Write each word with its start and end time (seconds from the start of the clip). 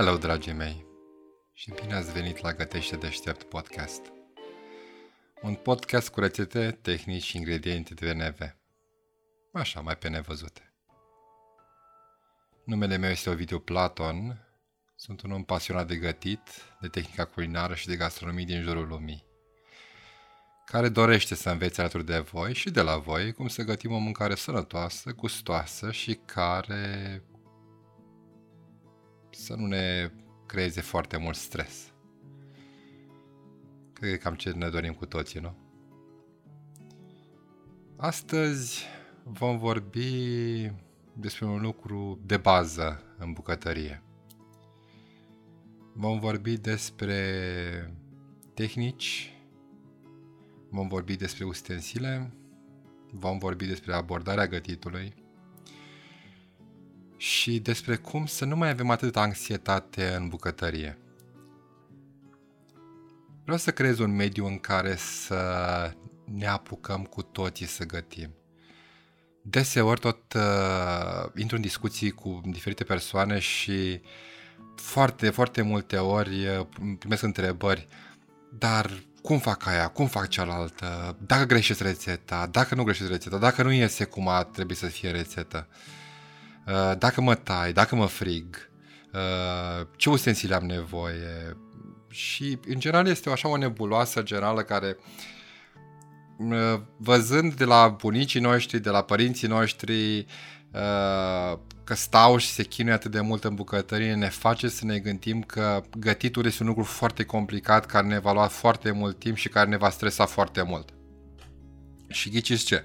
Hello, 0.00 0.16
dragii 0.16 0.52
mei, 0.52 0.86
și 1.52 1.72
bine 1.80 1.94
ați 1.94 2.12
venit 2.12 2.40
la 2.40 2.52
Gătește 2.52 2.96
Deștept 2.96 3.42
podcast. 3.42 4.00
Un 5.42 5.54
podcast 5.54 6.10
cu 6.10 6.20
rețete, 6.20 6.78
tehnici 6.82 7.22
și 7.22 7.36
ingrediente 7.36 7.94
de 7.94 8.12
VNV. 8.12 8.56
Așa, 9.52 9.80
mai 9.80 9.96
pe 9.96 10.08
nevăzute. 10.08 10.72
Numele 12.64 12.96
meu 12.96 13.10
este 13.10 13.30
Ovidiu 13.30 13.58
Platon, 13.58 14.46
sunt 14.96 15.22
un 15.22 15.30
om 15.30 15.44
pasionat 15.44 15.86
de 15.86 15.96
gătit, 15.96 16.40
de 16.80 16.88
tehnica 16.88 17.24
culinară 17.24 17.74
și 17.74 17.86
de 17.86 17.96
gastronomie 17.96 18.44
din 18.44 18.62
jurul 18.62 18.86
lumii, 18.86 19.24
care 20.64 20.88
dorește 20.88 21.34
să 21.34 21.50
învețe 21.50 21.80
alături 21.80 22.04
de 22.04 22.18
voi 22.18 22.54
și 22.54 22.70
de 22.70 22.80
la 22.80 22.96
voi 22.96 23.32
cum 23.32 23.48
să 23.48 23.62
gătim 23.62 23.92
o 23.92 23.98
mâncare 23.98 24.34
sănătoasă, 24.34 25.12
gustoasă 25.12 25.90
și 25.90 26.14
care 26.14 27.22
să 29.40 29.54
nu 29.54 29.66
ne 29.66 30.10
creeze 30.46 30.80
foarte 30.80 31.16
mult 31.16 31.36
stres. 31.36 31.92
Cred 33.92 34.08
că 34.08 34.14
e 34.14 34.16
cam 34.16 34.34
ce 34.34 34.50
ne 34.50 34.68
dorim 34.68 34.92
cu 34.92 35.06
toții, 35.06 35.40
nu? 35.40 35.56
Astăzi 37.96 38.84
vom 39.24 39.58
vorbi 39.58 40.72
despre 41.12 41.44
un 41.46 41.60
lucru 41.60 42.20
de 42.26 42.36
bază 42.36 43.02
în 43.18 43.32
bucătărie. 43.32 44.02
Vom 45.92 46.18
vorbi 46.18 46.56
despre 46.56 47.94
tehnici, 48.54 49.34
vom 50.68 50.88
vorbi 50.88 51.16
despre 51.16 51.44
ustensile, 51.44 52.32
vom 53.10 53.38
vorbi 53.38 53.66
despre 53.66 53.94
abordarea 53.94 54.46
gătitului, 54.46 55.14
și 57.20 57.58
despre 57.58 57.96
cum 57.96 58.26
să 58.26 58.44
nu 58.44 58.56
mai 58.56 58.70
avem 58.70 58.90
atâta 58.90 59.20
anxietate 59.20 60.14
în 60.14 60.28
bucătărie. 60.28 60.98
Vreau 63.42 63.58
să 63.58 63.70
creez 63.70 63.98
un 63.98 64.14
mediu 64.14 64.46
în 64.46 64.58
care 64.58 64.96
să 64.96 65.40
ne 66.24 66.46
apucăm 66.46 67.04
cu 67.04 67.22
toții 67.22 67.66
să 67.66 67.84
gătim. 67.84 68.34
Deseori 69.42 70.00
tot 70.00 70.32
uh, 70.32 71.30
intru 71.36 71.56
în 71.56 71.62
discuții 71.62 72.10
cu 72.10 72.40
diferite 72.44 72.84
persoane 72.84 73.38
și 73.38 74.00
foarte, 74.76 75.30
foarte 75.30 75.62
multe 75.62 75.96
ori 75.96 76.46
uh, 76.46 76.66
primesc 76.98 77.22
întrebări, 77.22 77.88
dar 78.58 78.90
cum 79.22 79.38
fac 79.38 79.66
aia, 79.66 79.88
cum 79.88 80.06
fac 80.06 80.28
cealaltă, 80.28 81.16
dacă 81.26 81.44
greșesc 81.44 81.80
rețeta, 81.80 82.46
dacă 82.46 82.74
nu 82.74 82.82
greșesc 82.82 83.10
rețeta, 83.10 83.38
dacă 83.38 83.62
nu 83.62 83.72
iese 83.72 84.04
cum 84.04 84.28
a 84.28 84.44
trebui 84.44 84.74
să 84.74 84.86
fie 84.86 85.10
rețeta. 85.10 85.66
Uh, 85.70 85.76
Uh, 85.76 85.99
dacă 86.98 87.20
mă 87.20 87.34
tai, 87.34 87.72
dacă 87.72 87.96
mă 87.96 88.06
frig, 88.06 88.70
uh, 89.12 89.86
ce 89.96 90.08
ustensile 90.08 90.54
am 90.54 90.64
nevoie 90.64 91.56
și 92.08 92.58
în 92.66 92.78
general 92.78 93.06
este 93.06 93.30
așa 93.30 93.48
o 93.48 93.56
nebuloasă 93.56 94.22
generală 94.22 94.62
care 94.62 94.96
uh, 96.38 96.80
văzând 96.96 97.54
de 97.54 97.64
la 97.64 97.88
bunicii 97.88 98.40
noștri, 98.40 98.80
de 98.80 98.90
la 98.90 99.02
părinții 99.02 99.48
noștri 99.48 100.26
că 101.90 101.96
stau 101.96 102.36
și 102.36 102.48
se 102.48 102.62
chinuie 102.62 102.94
atât 102.94 103.10
de 103.10 103.20
mult 103.20 103.44
în 103.44 103.54
bucătărie, 103.54 104.14
ne 104.14 104.28
face 104.28 104.68
să 104.68 104.84
ne 104.84 104.98
gândim 104.98 105.42
că 105.42 105.82
gătitul 105.98 106.46
este 106.46 106.62
un 106.62 106.68
lucru 106.68 106.84
foarte 106.84 107.24
complicat, 107.24 107.86
care 107.86 108.06
ne 108.06 108.18
va 108.18 108.32
lua 108.32 108.46
foarte 108.46 108.90
mult 108.90 109.18
timp 109.18 109.36
și 109.36 109.48
care 109.48 109.68
ne 109.68 109.76
va 109.76 109.90
stresa 109.90 110.26
foarte 110.26 110.62
mult. 110.62 110.88
Și 112.08 112.30
ghiciți 112.30 112.64
ce? 112.64 112.84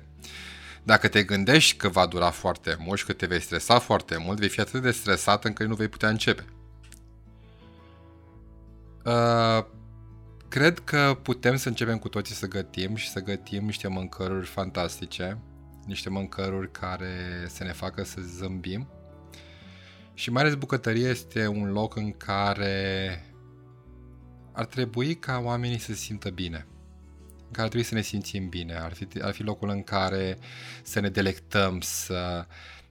Dacă 0.85 1.07
te 1.07 1.23
gândești 1.23 1.77
că 1.77 1.89
va 1.89 2.05
dura 2.05 2.29
foarte 2.29 2.77
mult 2.79 2.99
și 2.99 3.05
că 3.05 3.13
te 3.13 3.25
vei 3.25 3.41
stresa 3.41 3.79
foarte 3.79 4.17
mult, 4.17 4.39
vei 4.39 4.49
fi 4.49 4.59
atât 4.59 4.81
de 4.81 4.91
stresat 4.91 5.45
încât 5.45 5.67
nu 5.67 5.75
vei 5.75 5.87
putea 5.87 6.09
începe. 6.09 6.45
Uh, 9.05 9.65
cred 10.47 10.79
că 10.79 11.19
putem 11.21 11.55
să 11.55 11.67
începem 11.67 11.97
cu 11.97 12.09
toții 12.09 12.35
să 12.35 12.47
gătim 12.47 12.95
și 12.95 13.09
să 13.09 13.19
gătim 13.19 13.65
niște 13.65 13.87
mâncăruri 13.87 14.45
fantastice, 14.45 15.37
niște 15.85 16.09
mâncăruri 16.09 16.71
care 16.71 17.45
să 17.47 17.63
ne 17.63 17.71
facă 17.71 18.03
să 18.03 18.21
zâmbim. 18.21 18.87
Și 20.13 20.31
mai 20.31 20.41
ales 20.41 20.55
bucătărie 20.55 21.07
este 21.07 21.47
un 21.47 21.71
loc 21.71 21.95
în 21.95 22.11
care 22.11 23.21
ar 24.51 24.65
trebui 24.65 25.15
ca 25.15 25.41
oamenii 25.43 25.79
să 25.79 25.85
se 25.85 25.93
simtă 25.93 26.29
bine 26.29 26.67
care 27.55 27.67
ar 27.67 27.67
trebui 27.67 27.87
să 27.87 27.95
ne 27.95 28.01
simțim 28.01 28.49
bine, 28.49 28.75
ar 28.75 28.93
fi, 28.93 29.07
ar 29.21 29.33
fi 29.33 29.43
locul 29.43 29.69
în 29.69 29.83
care 29.83 30.37
să 30.83 30.99
ne 30.99 31.09
delectăm, 31.09 31.79
să 31.81 32.45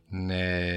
ne, 0.08 0.68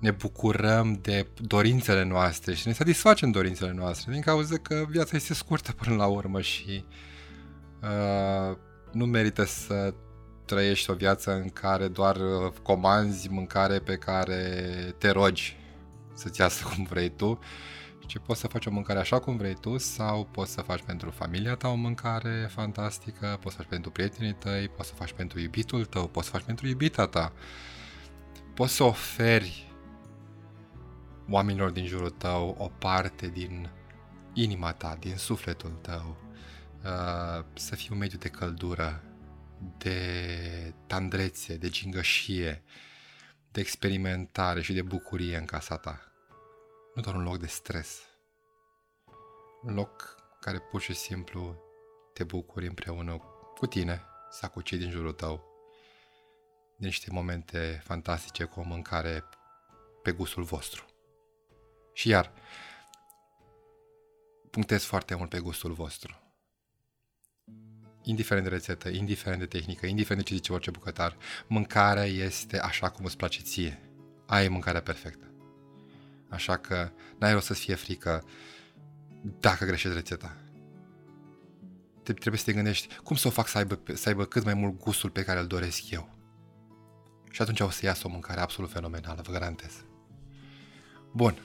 ne 0.00 0.10
bucurăm 0.10 0.98
de 1.02 1.26
dorințele 1.36 2.04
noastre 2.04 2.54
și 2.54 2.66
ne 2.66 2.72
satisfacem 2.72 3.30
dorințele 3.30 3.72
noastre, 3.72 4.12
din 4.12 4.20
cauza 4.20 4.56
că 4.56 4.84
viața 4.88 5.16
este 5.16 5.34
scurtă 5.34 5.72
până 5.72 5.96
la 5.96 6.06
urmă 6.06 6.40
și 6.40 6.84
uh, 7.82 8.56
nu 8.92 9.04
merită 9.04 9.44
să 9.44 9.94
trăiești 10.44 10.90
o 10.90 10.94
viață 10.94 11.34
în 11.34 11.48
care 11.48 11.88
doar 11.88 12.16
uh, 12.16 12.52
comanzi 12.62 13.28
mâncare 13.28 13.78
pe 13.78 13.96
care 13.96 14.64
te 14.98 15.10
rogi 15.10 15.56
să-ți 16.14 16.40
iasă 16.40 16.64
cum 16.74 16.84
vrei 16.84 17.10
tu 17.10 17.38
ci 18.10 18.18
poți 18.18 18.40
să 18.40 18.46
faci 18.46 18.66
o 18.66 18.70
mâncare 18.70 18.98
așa 18.98 19.18
cum 19.18 19.36
vrei 19.36 19.54
tu 19.54 19.78
sau 19.78 20.24
poți 20.24 20.52
să 20.52 20.60
faci 20.60 20.82
pentru 20.82 21.10
familia 21.10 21.54
ta 21.54 21.68
o 21.68 21.74
mâncare 21.74 22.48
fantastică, 22.50 23.38
poți 23.42 23.54
să 23.54 23.60
faci 23.62 23.70
pentru 23.70 23.90
prietenii 23.90 24.34
tăi, 24.34 24.68
poți 24.68 24.88
să 24.88 24.94
faci 24.94 25.12
pentru 25.12 25.40
iubitul 25.40 25.84
tău, 25.84 26.08
poți 26.08 26.26
să 26.26 26.32
faci 26.32 26.42
pentru 26.42 26.66
iubita 26.66 27.06
ta. 27.06 27.32
Poți 28.54 28.74
să 28.74 28.82
oferi 28.82 29.72
oamenilor 31.28 31.70
din 31.70 31.86
jurul 31.86 32.10
tău 32.10 32.54
o 32.58 32.68
parte 32.68 33.28
din 33.28 33.70
inima 34.32 34.72
ta, 34.72 34.96
din 35.00 35.16
sufletul 35.16 35.78
tău, 35.80 36.16
uh, 36.84 37.44
să 37.54 37.74
fie 37.74 37.88
un 37.92 37.98
mediu 37.98 38.18
de 38.18 38.28
căldură, 38.28 39.02
de 39.78 40.74
tandrețe, 40.86 41.56
de 41.56 41.68
gingășie, 41.68 42.62
de 43.50 43.60
experimentare 43.60 44.62
și 44.62 44.72
de 44.72 44.82
bucurie 44.82 45.36
în 45.36 45.44
casa 45.44 45.76
ta 45.76 46.09
nu 46.94 47.02
doar 47.02 47.14
un 47.14 47.22
loc 47.22 47.38
de 47.38 47.46
stres, 47.46 48.00
un 49.62 49.74
loc 49.74 50.16
care 50.40 50.58
pur 50.58 50.80
și 50.80 50.94
simplu 50.94 51.62
te 52.12 52.24
bucuri 52.24 52.66
împreună 52.66 53.18
cu 53.58 53.66
tine 53.66 54.02
sau 54.30 54.50
cu 54.50 54.60
cei 54.60 54.78
din 54.78 54.90
jurul 54.90 55.12
tău 55.12 55.50
de 56.76 56.86
niște 56.86 57.10
momente 57.10 57.80
fantastice 57.84 58.44
cu 58.44 58.60
o 58.60 58.62
mâncare 58.62 59.24
pe 60.02 60.12
gustul 60.12 60.42
vostru. 60.42 60.84
Și 61.92 62.08
iar, 62.08 62.32
punctez 64.50 64.84
foarte 64.84 65.14
mult 65.14 65.30
pe 65.30 65.38
gustul 65.38 65.72
vostru. 65.72 66.20
Indiferent 68.02 68.44
de 68.44 68.50
rețetă, 68.52 68.88
indiferent 68.88 69.40
de 69.40 69.46
tehnică, 69.46 69.86
indiferent 69.86 70.22
de 70.22 70.28
ce 70.28 70.34
zice 70.34 70.52
orice 70.52 70.70
bucătar, 70.70 71.16
mâncarea 71.46 72.04
este 72.04 72.58
așa 72.58 72.90
cum 72.90 73.04
îți 73.04 73.16
place 73.16 73.40
ție. 73.40 73.90
Aia 74.26 74.44
e 74.44 74.48
mâncarea 74.48 74.82
perfectă. 74.82 75.29
Așa 76.30 76.56
că 76.56 76.90
n-ai 77.18 77.32
rost 77.32 77.46
să-ți 77.46 77.60
fie 77.60 77.74
frică 77.74 78.24
dacă 79.40 79.64
greșești 79.64 79.96
rețeta. 79.96 80.36
Te, 82.02 82.12
trebuie 82.12 82.40
să 82.40 82.44
te 82.44 82.52
gândești 82.52 82.96
cum 83.02 83.16
să 83.16 83.26
o 83.26 83.30
fac 83.30 83.46
să 83.46 83.58
aibă, 83.58 83.80
să 83.94 84.08
aibă 84.08 84.24
cât 84.24 84.44
mai 84.44 84.54
mult 84.54 84.78
gustul 84.78 85.10
pe 85.10 85.22
care 85.24 85.40
îl 85.40 85.46
doresc 85.46 85.90
eu. 85.90 86.14
Și 87.30 87.42
atunci 87.42 87.60
o 87.60 87.70
să 87.70 87.86
iasă 87.86 88.06
o 88.06 88.10
mâncare 88.10 88.40
absolut 88.40 88.70
fenomenală, 88.70 89.22
vă 89.22 89.32
garantez. 89.32 89.72
Bun, 91.12 91.42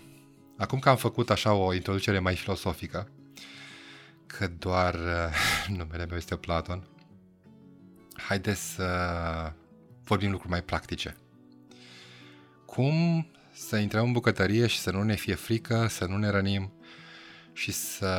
acum 0.57 0.79
că 0.79 0.89
am 0.89 0.97
făcut 0.97 1.29
așa 1.29 1.53
o 1.53 1.73
introducere 1.73 2.19
mai 2.19 2.35
filosofică, 2.35 3.09
că 4.25 4.47
doar 4.47 4.93
uh, 4.93 5.67
numele 5.77 6.05
meu 6.05 6.17
este 6.17 6.35
Platon, 6.35 6.87
haideți 8.13 8.73
să 8.73 9.53
vorbim 10.03 10.31
lucruri 10.31 10.51
mai 10.51 10.63
practice. 10.63 11.17
Cum 12.65 13.27
să 13.55 13.75
intrăm 13.77 14.05
în 14.05 14.11
bucătărie 14.11 14.67
și 14.67 14.79
să 14.79 14.91
nu 14.91 15.03
ne 15.03 15.15
fie 15.15 15.35
frică, 15.35 15.87
să 15.89 16.05
nu 16.05 16.17
ne 16.17 16.29
rănim 16.29 16.73
și 17.53 17.71
să 17.71 18.09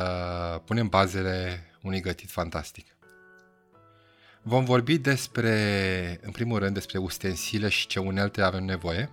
punem 0.65 0.87
bazele 0.87 1.63
unui 1.81 2.01
gătit 2.01 2.29
fantastic. 2.29 2.97
Vom 4.41 4.63
vorbi 4.65 4.97
despre, 4.97 6.19
în 6.21 6.31
primul 6.31 6.59
rând, 6.59 6.73
despre 6.73 6.97
ustensile 6.97 7.69
și 7.69 7.87
ce 7.87 7.99
unelte 7.99 8.41
avem 8.41 8.63
nevoie. 8.63 9.11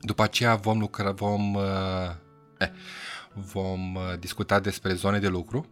După 0.00 0.22
aceea 0.22 0.54
vom 0.54 0.78
lucra, 0.78 1.10
vom, 1.10 1.54
uh, 1.54 2.10
eh, 2.58 2.70
vom 3.34 3.94
uh, 3.94 4.18
discuta 4.18 4.60
despre 4.60 4.94
zone 4.94 5.18
de 5.18 5.28
lucru, 5.28 5.66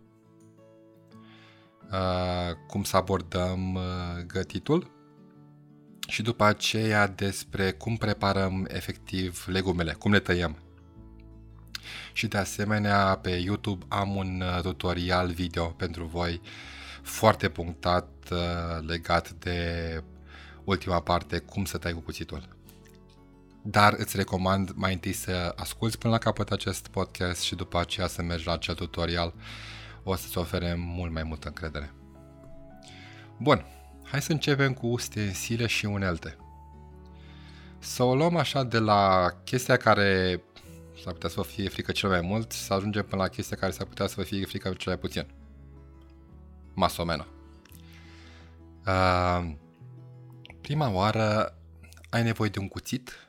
uh, 1.90 2.54
cum 2.66 2.82
să 2.82 2.96
abordăm 2.96 3.78
gătitul 4.26 4.90
și 6.08 6.22
după 6.22 6.44
aceea 6.44 7.06
despre 7.06 7.72
cum 7.72 7.96
preparăm 7.96 8.66
efectiv 8.68 9.44
legumele, 9.46 9.92
cum 9.92 10.12
le 10.12 10.18
tăiem. 10.18 10.58
Și 12.12 12.26
de 12.26 12.38
asemenea 12.38 13.18
pe 13.22 13.30
YouTube 13.30 13.84
am 13.88 14.16
un 14.16 14.40
uh, 14.40 14.60
tutorial 14.62 15.30
video 15.30 15.66
pentru 15.66 16.04
voi 16.04 16.40
foarte 17.02 17.48
punctat 17.48 18.08
uh, 18.30 18.86
legat 18.86 19.30
de 19.30 20.02
ultima 20.64 21.00
parte, 21.00 21.38
cum 21.38 21.64
să 21.64 21.78
tai 21.78 21.92
cu 21.92 22.00
cuțitul. 22.00 22.48
dar 23.62 23.94
îți 23.96 24.16
recomand 24.16 24.70
mai 24.74 24.92
întâi 24.92 25.12
să 25.12 25.52
asculti 25.56 25.98
până 25.98 26.12
la 26.12 26.18
capăt 26.18 26.50
acest 26.50 26.88
podcast 26.88 27.40
și 27.40 27.54
după 27.54 27.78
aceea 27.78 28.06
să 28.06 28.22
mergi 28.22 28.46
la 28.46 28.52
acel 28.52 28.74
tutorial. 28.74 29.34
O 30.02 30.14
să-ți 30.14 30.38
ofere 30.38 30.74
mult 30.74 31.12
mai 31.12 31.22
multă 31.22 31.48
încredere. 31.48 31.92
Bun, 33.38 33.66
hai 34.04 34.22
să 34.22 34.32
începem 34.32 34.72
cu 34.72 34.86
ustensile 34.86 35.66
și 35.66 35.86
unelte. 35.86 36.36
Să 37.78 38.02
o 38.02 38.14
luăm 38.14 38.36
așa 38.36 38.64
de 38.64 38.78
la 38.78 39.30
chestia 39.44 39.76
care 39.76 40.42
s-ar 41.02 41.12
putea 41.12 41.28
să 41.28 41.34
vă 41.36 41.42
fie 41.42 41.68
frică 41.68 41.92
cel 41.92 42.08
mai 42.08 42.20
mult 42.20 42.52
și 42.52 42.60
să 42.60 42.74
ajungem 42.74 43.04
până 43.04 43.22
la 43.22 43.28
chestia 43.28 43.56
care 43.56 43.72
s-ar 43.72 43.86
putea 43.86 44.06
să 44.06 44.14
vă 44.16 44.22
fie 44.22 44.44
frică 44.44 44.68
cel 44.68 44.92
mai 44.92 44.98
puțin. 44.98 45.26
Masomena. 46.74 47.26
Uh, 48.86 49.54
prima 50.60 50.90
oară 50.90 51.58
ai 52.10 52.22
nevoie 52.22 52.50
de 52.50 52.58
un 52.58 52.68
cuțit, 52.68 53.28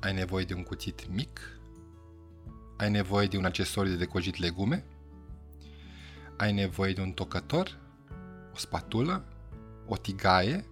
ai 0.00 0.12
nevoie 0.12 0.44
de 0.44 0.54
un 0.54 0.62
cuțit 0.62 1.08
mic, 1.08 1.60
ai 2.76 2.90
nevoie 2.90 3.26
de 3.26 3.36
un 3.36 3.44
accesoriu 3.44 3.92
de 3.92 3.98
decojit 3.98 4.38
legume, 4.38 4.84
ai 6.36 6.52
nevoie 6.52 6.92
de 6.92 7.00
un 7.00 7.12
tocător, 7.12 7.78
o 8.54 8.56
spatulă, 8.56 9.24
o 9.86 9.96
tigaie, 9.96 10.66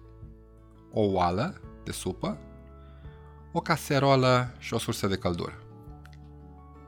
o 0.91 1.01
oală 1.01 1.61
de 1.83 1.91
supă, 1.91 2.37
o 3.51 3.59
caserolă 3.59 4.55
și 4.57 4.73
o 4.73 4.77
sursă 4.77 5.07
de 5.07 5.17
căldură. 5.17 5.63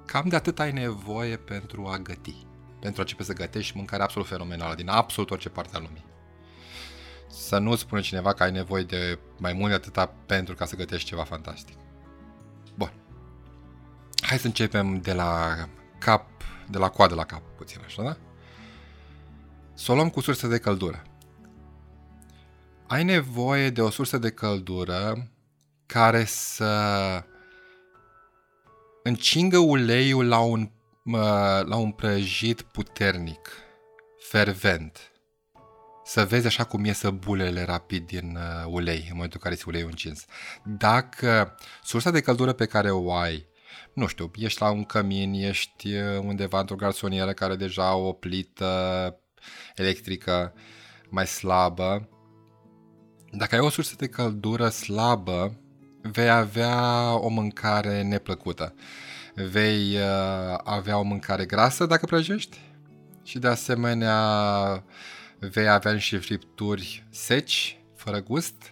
Cam 0.05 0.27
de 0.27 0.35
atât 0.35 0.59
ai 0.59 0.71
nevoie 0.71 1.37
pentru 1.37 1.85
a 1.85 1.97
găti, 1.97 2.45
pentru 2.79 2.99
a 2.99 3.03
începe 3.03 3.23
să 3.23 3.33
gătești 3.33 3.77
mâncare 3.77 4.03
absolut 4.03 4.27
fenomenală 4.27 4.75
din 4.75 4.89
absolut 4.89 5.31
orice 5.31 5.49
parte 5.49 5.75
a 5.75 5.79
lumii. 5.79 6.05
Să 7.29 7.57
nu 7.57 7.75
spune 7.75 8.01
cineva 8.01 8.33
că 8.33 8.43
ai 8.43 8.51
nevoie 8.51 8.83
de 8.83 9.19
mai 9.37 9.53
mult 9.53 9.69
de 9.69 9.75
atâta 9.75 10.05
pentru 10.25 10.55
ca 10.55 10.65
să 10.65 10.75
gătești 10.75 11.07
ceva 11.07 11.23
fantastic. 11.23 11.75
Bun. 12.75 12.93
Hai 14.21 14.37
să 14.37 14.45
începem 14.45 14.99
de 14.99 15.13
la 15.13 15.55
cap, 15.97 16.27
de 16.69 16.77
la 16.77 16.89
coadă 16.89 17.15
la 17.15 17.25
cap, 17.25 17.41
puțin 17.57 17.81
așa, 17.85 18.03
da? 18.03 18.17
Să 19.75 19.91
o 19.91 19.95
luăm 19.95 20.09
cu 20.09 20.21
sursă 20.21 20.47
de 20.47 20.57
căldură. 20.57 21.03
Ai 22.87 23.03
nevoie 23.03 23.69
de 23.69 23.81
o 23.81 23.89
sursă 23.89 24.17
de 24.17 24.29
căldură 24.29 25.27
care 25.85 26.23
să 26.25 27.23
încingă 29.03 29.57
uleiul 29.57 30.27
la 30.27 30.39
un, 30.39 30.69
la 31.63 31.75
un 31.75 31.91
prăjit 31.91 32.61
puternic, 32.61 33.49
fervent. 34.29 35.11
Să 36.05 36.25
vezi 36.25 36.45
așa 36.45 36.63
cum 36.63 36.85
iesă 36.85 37.11
bulele 37.11 37.63
rapid 37.63 38.05
din 38.05 38.35
uh, 38.35 38.65
ulei 38.67 38.99
în 38.99 39.13
momentul 39.13 39.39
în 39.43 39.49
care 39.49 39.55
ți 39.55 39.67
uleiul 39.67 39.89
încins. 39.89 40.25
Dacă 40.63 41.55
sursa 41.83 42.11
de 42.11 42.21
căldură 42.21 42.53
pe 42.53 42.65
care 42.65 42.91
o 42.91 43.13
ai, 43.13 43.47
nu 43.93 44.07
știu, 44.07 44.31
ești 44.35 44.61
la 44.61 44.69
un 44.69 44.83
cămin, 44.83 45.33
ești 45.33 45.93
uh, 45.93 46.19
undeva 46.19 46.59
într-o 46.59 46.75
garsonieră 46.75 47.33
care 47.33 47.55
deja 47.55 47.95
o 47.95 48.11
plită 48.11 49.17
electrică 49.75 50.53
mai 51.09 51.27
slabă, 51.27 52.07
dacă 53.31 53.55
ai 53.55 53.61
o 53.61 53.69
sursă 53.69 53.95
de 53.97 54.07
căldură 54.07 54.69
slabă, 54.69 55.59
vei 56.01 56.29
avea 56.29 57.13
o 57.17 57.27
mâncare 57.27 58.01
neplăcută. 58.01 58.73
Vei 59.35 59.95
uh, 59.95 60.57
avea 60.63 60.97
o 60.97 61.03
mâncare 61.03 61.45
grasă 61.45 61.85
dacă 61.85 62.05
prăjești 62.05 62.59
și 63.23 63.39
de 63.39 63.47
asemenea 63.47 64.83
vei 65.39 65.69
avea 65.69 65.91
niște 65.91 66.17
fripturi 66.17 67.07
seci, 67.09 67.79
fără 67.95 68.21
gust 68.21 68.69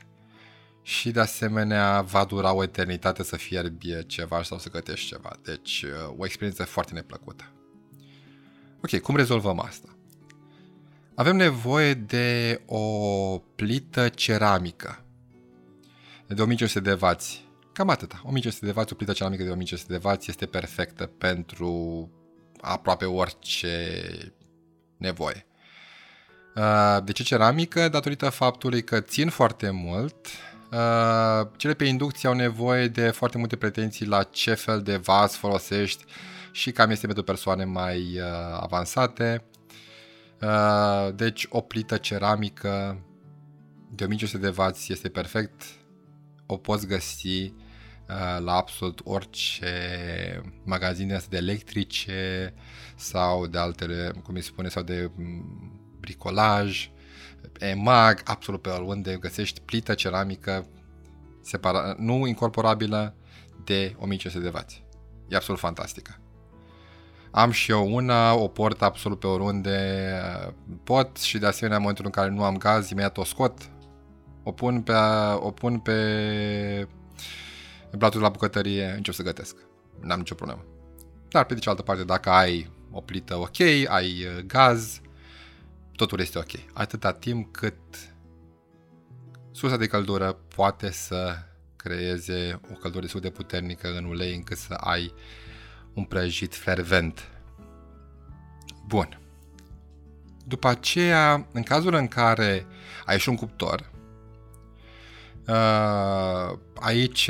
și 0.82 1.12
de 1.12 1.20
asemenea 1.20 2.02
va 2.02 2.26
dura 2.26 2.54
o 2.54 2.64
eternitate 2.64 3.24
să 3.24 3.36
fierbi 3.36 4.06
ceva 4.06 4.44
sau 4.44 4.58
să 4.60 4.70
gătești 4.70 5.08
ceva. 5.08 5.32
Deci 5.44 5.84
uh, 5.84 6.14
o 6.18 6.26
experiență 6.26 6.64
foarte 6.64 6.94
neplăcută. 6.94 7.52
Ok, 8.84 9.00
cum 9.00 9.16
rezolvăm 9.16 9.60
asta? 9.60 9.96
Avem 11.16 11.36
nevoie 11.36 11.94
de 11.94 12.62
o 12.66 13.38
plită 13.56 14.10
ceramică 14.10 15.06
de 16.28 16.42
1500 16.42 16.80
de 16.80 17.06
W. 17.06 17.18
Cam 17.74 17.90
atâta. 17.90 18.22
1500 18.24 18.66
de 18.66 18.72
W, 18.72 18.84
o 18.92 18.96
plită 18.96 19.14
ceramică 19.14 19.44
de 19.44 19.50
1500 19.50 19.98
de 19.98 20.08
W 20.08 20.18
este 20.26 20.46
perfectă 20.46 21.06
pentru 21.06 22.10
aproape 22.62 23.06
orice 23.06 24.02
nevoie. 24.98 25.46
Uh, 26.56 26.98
de 27.04 27.12
ce 27.12 27.24
ceramică? 27.24 27.90
Datorită 27.90 28.30
faptului 28.30 28.84
că 28.84 29.00
țin 29.00 29.30
foarte 29.30 29.70
mult, 29.70 30.16
uh, 30.72 31.48
cele 31.58 31.74
pe 31.74 31.86
inducție 31.86 32.30
au 32.30 32.36
nevoie 32.36 32.88
de 32.88 33.10
foarte 33.10 33.38
multe 33.38 33.56
pretenții 33.56 34.06
la 34.06 34.24
ce 34.24 34.54
fel 34.54 34.82
de 34.82 34.96
vas 34.96 35.36
folosești 35.36 36.04
și 36.52 36.72
cam 36.72 36.90
este 36.90 37.06
pentru 37.06 37.24
persoane 37.24 37.64
mai 37.64 38.00
uh, 38.00 38.24
avansate. 38.60 39.44
Deci 41.16 41.46
o 41.50 41.62
plită 41.62 41.98
ceramică 41.98 43.04
de 43.90 44.04
1500 44.04 44.38
de 44.38 44.62
W 44.62 44.76
este 44.88 45.10
perfect 45.10 45.64
o 46.46 46.58
poți 46.58 46.88
găsi 46.88 47.28
uh, 47.38 48.44
la 48.44 48.54
absolut 48.54 49.02
orice 49.04 50.42
magazine 50.64 51.22
de 51.30 51.38
electrice 51.38 52.54
sau 52.96 53.48
de 53.48 53.58
altele, 53.58 54.12
cum 54.24 54.36
îi 54.36 54.42
spune, 54.42 54.68
sau 54.68 54.84
de 54.84 55.12
mm, 55.16 55.98
bricolaj, 56.00 56.90
EMAG, 57.60 58.22
absolut 58.24 58.62
pe 58.62 58.70
oriunde 58.70 59.18
găsești 59.18 59.62
plită 59.62 59.94
ceramică 59.94 60.68
separa, 61.42 61.96
nu 61.98 62.28
incorporabilă 62.28 63.16
de 63.64 63.96
1500 63.98 64.50
de 64.50 64.58
W. 64.58 64.86
E 65.28 65.36
absolut 65.36 65.60
fantastică. 65.60 66.21
Am 67.32 67.52
și 67.52 67.72
eu 67.72 67.96
una, 67.96 68.34
o 68.34 68.48
port 68.48 68.82
absolut 68.82 69.20
pe 69.20 69.28
oriunde 69.28 70.12
uh, 70.48 70.54
pot 70.84 71.18
și 71.18 71.38
de 71.38 71.46
asemenea 71.46 71.76
în 71.76 71.82
momentul 71.82 72.06
în 72.06 72.12
care 72.12 72.30
nu 72.30 72.44
am 72.44 72.58
gaz, 72.58 72.90
imediat 72.90 73.18
o 73.18 73.24
scot, 73.24 73.70
o 74.44 74.52
pun 74.52 74.82
pe, 74.82 74.94
o 75.36 75.52
pun 75.52 75.80
pe 75.80 76.88
blatul 77.98 78.22
la 78.22 78.30
bucătărie, 78.30 78.94
încep 78.96 79.14
să 79.14 79.24
gătesc. 79.24 79.56
N-am 80.00 80.18
nicio 80.18 80.36
problemă. 80.36 80.66
Dar 81.30 81.46
pe 81.46 81.54
de 81.54 81.60
cealaltă 81.60 81.84
parte, 81.84 82.04
dacă 82.04 82.30
ai 82.30 82.72
o 82.92 83.02
plită 83.02 83.36
ok, 83.36 83.60
ai 83.88 84.26
uh, 84.26 84.44
gaz, 84.46 85.02
totul 85.96 86.20
este 86.20 86.38
ok. 86.38 86.52
Atâta 86.74 87.14
timp 87.14 87.56
cât 87.56 87.78
sursa 89.52 89.78
de 89.78 89.88
căldură 89.88 90.38
poate 90.56 90.92
să 90.92 91.36
creeze 91.76 92.60
o 92.72 92.74
căldură 92.74 93.02
destul 93.02 93.22
de 93.22 93.30
puternică 93.30 93.88
în 93.98 94.06
ulei 94.06 94.36
încât 94.36 94.58
să 94.58 94.74
ai 94.74 95.14
un 95.94 96.04
prăjit 96.04 96.56
fervent. 96.56 97.28
Bun. 98.88 99.20
După 100.46 100.68
aceea, 100.68 101.48
în 101.52 101.64
cazul 101.64 101.94
în 101.94 102.08
care 102.08 102.66
ai 103.06 103.20
și 103.20 103.30
un 103.30 103.36
cuptor, 103.36 103.92
Uh, 105.48 106.58
aici 106.74 107.30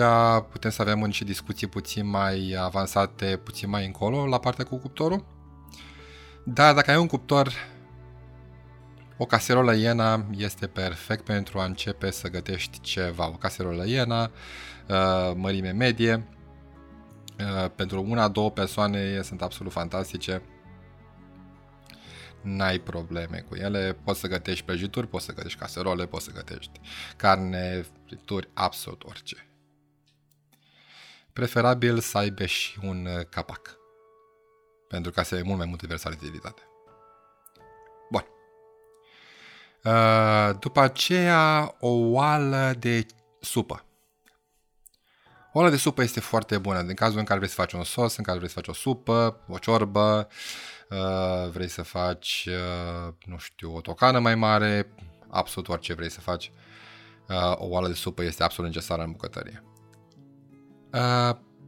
putem 0.52 0.72
să 0.72 0.82
avem 0.82 1.00
niște 1.00 1.24
discuții 1.24 1.68
puțin 1.68 2.10
mai 2.10 2.56
avansate, 2.60 3.40
puțin 3.44 3.70
mai 3.70 3.86
încolo, 3.86 4.26
la 4.26 4.40
partea 4.40 4.66
cu 4.66 4.78
cuptorul. 4.78 5.26
Dar 6.44 6.74
dacă 6.74 6.92
ai 6.92 6.98
un 6.98 7.08
cuptor, 7.08 7.54
o 9.18 9.26
caserolă 9.26 9.76
iena 9.76 10.26
este 10.38 10.68
perfect 10.68 11.24
pentru 11.24 11.60
a 11.60 11.64
începe 11.64 12.12
să 12.12 12.30
gătești 12.30 12.80
ceva. 12.82 13.28
O 13.28 13.32
caserolă 13.32 13.86
iena, 13.88 14.32
uh, 14.88 15.32
mărime 15.36 15.72
medie, 15.72 16.14
uh, 16.14 16.41
pentru 17.76 18.06
una, 18.08 18.28
două 18.28 18.52
persoane 18.52 19.22
sunt 19.22 19.42
absolut 19.42 19.72
fantastice 19.72 20.42
n-ai 22.42 22.80
probleme 22.80 23.46
cu 23.50 23.56
ele, 23.56 23.98
poți 24.04 24.20
să 24.20 24.28
gătești 24.28 24.66
prăjituri, 24.66 25.08
poți 25.08 25.26
să 25.26 25.34
gătești 25.34 25.60
caserole, 25.60 26.06
poți 26.06 26.26
să 26.26 26.32
gătești 26.32 26.80
carne, 27.18 27.86
frituri, 28.06 28.50
absolut 28.54 29.04
orice. 29.04 29.46
Preferabil 31.34 32.00
să 32.00 32.18
aibă 32.18 32.46
și 32.46 32.80
un 32.84 33.06
uh, 33.06 33.26
capac, 33.30 33.78
pentru 34.88 35.12
ca 35.12 35.24
să 35.24 35.36
ai 35.36 35.42
mult 35.42 35.58
mai 35.58 35.68
multă 35.68 35.88
versatilitate. 35.88 36.62
Bun. 38.12 38.26
Uh, 39.84 40.60
după 40.60 40.80
aceea, 40.80 41.76
o 41.80 41.90
oală 41.90 42.74
de 42.80 43.06
supă. 43.40 43.86
O 45.54 45.60
oală 45.60 45.70
de 45.70 45.78
supă 45.78 46.02
este 46.02 46.20
foarte 46.20 46.58
bună. 46.58 46.80
În 46.80 46.94
cazul 46.94 47.20
în 47.20 47.26
care 47.26 47.40
vrei 47.40 47.52
să 47.52 47.56
faci 47.56 47.74
un 47.74 47.84
sos, 47.84 48.18
în 48.18 48.24
care 48.24 48.38
vrei 48.38 48.50
să 48.50 48.56
faci 48.56 48.68
o 48.68 48.74
supă, 48.74 49.44
o 49.48 49.58
ciorbă, 49.58 50.28
Uh, 50.92 51.50
vrei 51.52 51.68
să 51.68 51.82
faci, 51.82 52.48
uh, 52.48 53.14
nu 53.26 53.38
știu, 53.38 53.76
o 53.76 53.82
tocană 53.82 54.20
mai 54.20 54.36
mare, 54.36 54.94
absolut 55.30 55.70
orice 55.70 55.94
vrei 55.94 56.12
să 56.12 56.20
faci. 56.20 56.52
Uh, 57.30 57.54
o 57.56 57.66
oală 57.66 57.88
de 57.88 57.94
supă 57.94 58.24
este 58.24 58.44
absolut 58.44 58.70
necesară 58.72 59.04
în 59.04 59.12
bucătărie. 59.12 59.64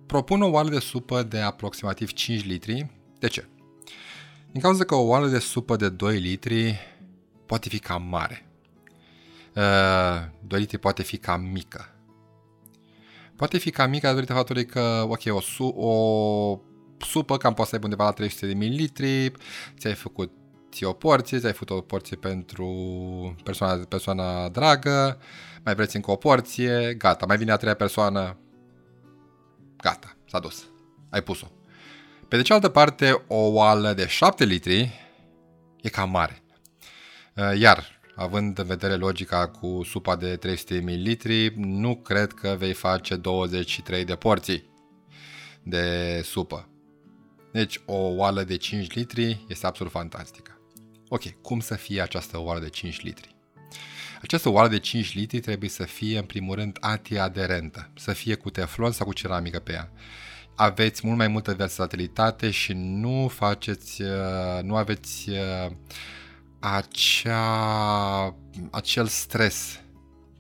Propun 0.05 0.41
o 0.41 0.47
oală 0.47 0.69
de 0.69 0.79
supă 0.79 1.23
de 1.23 1.39
aproximativ 1.39 2.11
5 2.11 2.45
litri. 2.45 2.91
De 3.19 3.27
ce? 3.27 3.47
Din 4.51 4.61
cauza 4.61 4.83
că 4.83 4.95
o 4.95 5.07
oală 5.07 5.27
de 5.27 5.39
supă 5.39 5.75
de 5.75 5.89
2 5.89 6.17
litri 6.17 6.79
poate 7.45 7.69
fi 7.69 7.79
cam 7.79 8.03
mare. 8.03 8.45
2 10.39 10.59
litri 10.59 10.77
poate 10.77 11.03
fi 11.03 11.17
cam 11.17 11.41
mică. 11.41 11.92
Poate 13.35 13.57
fi 13.57 13.69
cam 13.69 13.89
mică 13.89 14.07
datorită 14.07 14.33
faptului 14.33 14.65
că, 14.65 15.05
ok, 15.07 15.21
o, 15.27 15.41
su- 15.41 15.75
o 15.77 16.59
supă 17.05 17.37
cam 17.37 17.53
poate 17.53 17.69
să 17.69 17.75
aibă 17.75 17.87
undeva 17.87 18.05
la 18.05 18.11
300 18.11 18.47
de 18.47 18.53
mililitri, 18.53 19.31
ți-ai 19.77 19.93
făcut 19.93 20.31
ți 20.71 20.83
o 20.83 20.93
porție, 20.93 21.39
ți-ai 21.39 21.51
făcut 21.51 21.69
o 21.69 21.81
porție 21.81 22.17
pentru 22.17 22.67
persoana, 23.43 23.83
persoana 23.89 24.49
dragă, 24.49 25.19
mai 25.63 25.75
vreți 25.75 25.95
încă 25.95 26.11
o 26.11 26.15
porție, 26.15 26.93
gata, 26.93 27.25
mai 27.25 27.37
vine 27.37 27.51
a 27.51 27.55
treia 27.55 27.75
persoană, 27.75 28.37
gata, 29.77 30.17
s-a 30.29 30.39
dus, 30.39 30.63
ai 31.09 31.21
pus-o. 31.21 31.51
Pe 32.27 32.35
de 32.35 32.41
cealaltă 32.41 32.69
parte, 32.69 33.23
o 33.27 33.35
oală 33.35 33.93
de 33.93 34.07
7 34.07 34.45
litri 34.45 34.91
e 35.81 35.89
cam 35.89 36.09
mare. 36.09 36.43
Uh, 37.35 37.59
iar, 37.59 37.92
având 38.15 38.59
în 38.59 38.65
vedere 38.65 38.95
logica 38.95 39.47
cu 39.47 39.81
supa 39.83 40.15
de 40.15 40.35
300 40.35 40.79
ml, 40.79 41.53
nu 41.55 41.95
cred 41.95 42.31
că 42.31 42.55
vei 42.57 42.73
face 42.73 43.15
23 43.15 44.05
de 44.05 44.15
porții 44.15 44.71
de 45.63 46.21
supă. 46.23 46.67
Deci 47.51 47.81
o 47.85 47.95
oală 47.95 48.43
de 48.43 48.57
5 48.57 48.93
litri 48.93 49.45
este 49.47 49.65
absolut 49.65 49.91
fantastică. 49.91 50.57
Ok, 51.07 51.41
cum 51.41 51.59
să 51.59 51.75
fie 51.75 52.01
această 52.01 52.39
oală 52.39 52.59
de 52.59 52.69
5 52.69 53.01
litri? 53.01 53.35
Această 54.21 54.49
oală 54.49 54.67
de 54.67 54.79
5 54.79 55.15
litri 55.15 55.39
trebuie 55.39 55.69
să 55.69 55.83
fie 55.83 56.17
în 56.17 56.25
primul 56.25 56.55
rând 56.55 56.77
antiaderentă, 56.79 57.91
să 57.95 58.13
fie 58.13 58.35
cu 58.35 58.49
teflon 58.49 58.91
sau 58.91 59.05
cu 59.05 59.13
ceramică 59.13 59.59
pe 59.59 59.71
ea. 59.71 59.91
Aveți 60.55 61.01
mult 61.05 61.17
mai 61.17 61.27
multă 61.27 61.53
versatilitate 61.53 62.51
și 62.51 62.73
nu 62.75 63.27
faceți, 63.27 64.01
uh, 64.01 64.61
nu 64.61 64.75
aveți 64.75 65.29
uh, 65.29 65.71
acea, 66.63 68.35
acel 68.71 69.07
stres 69.07 69.81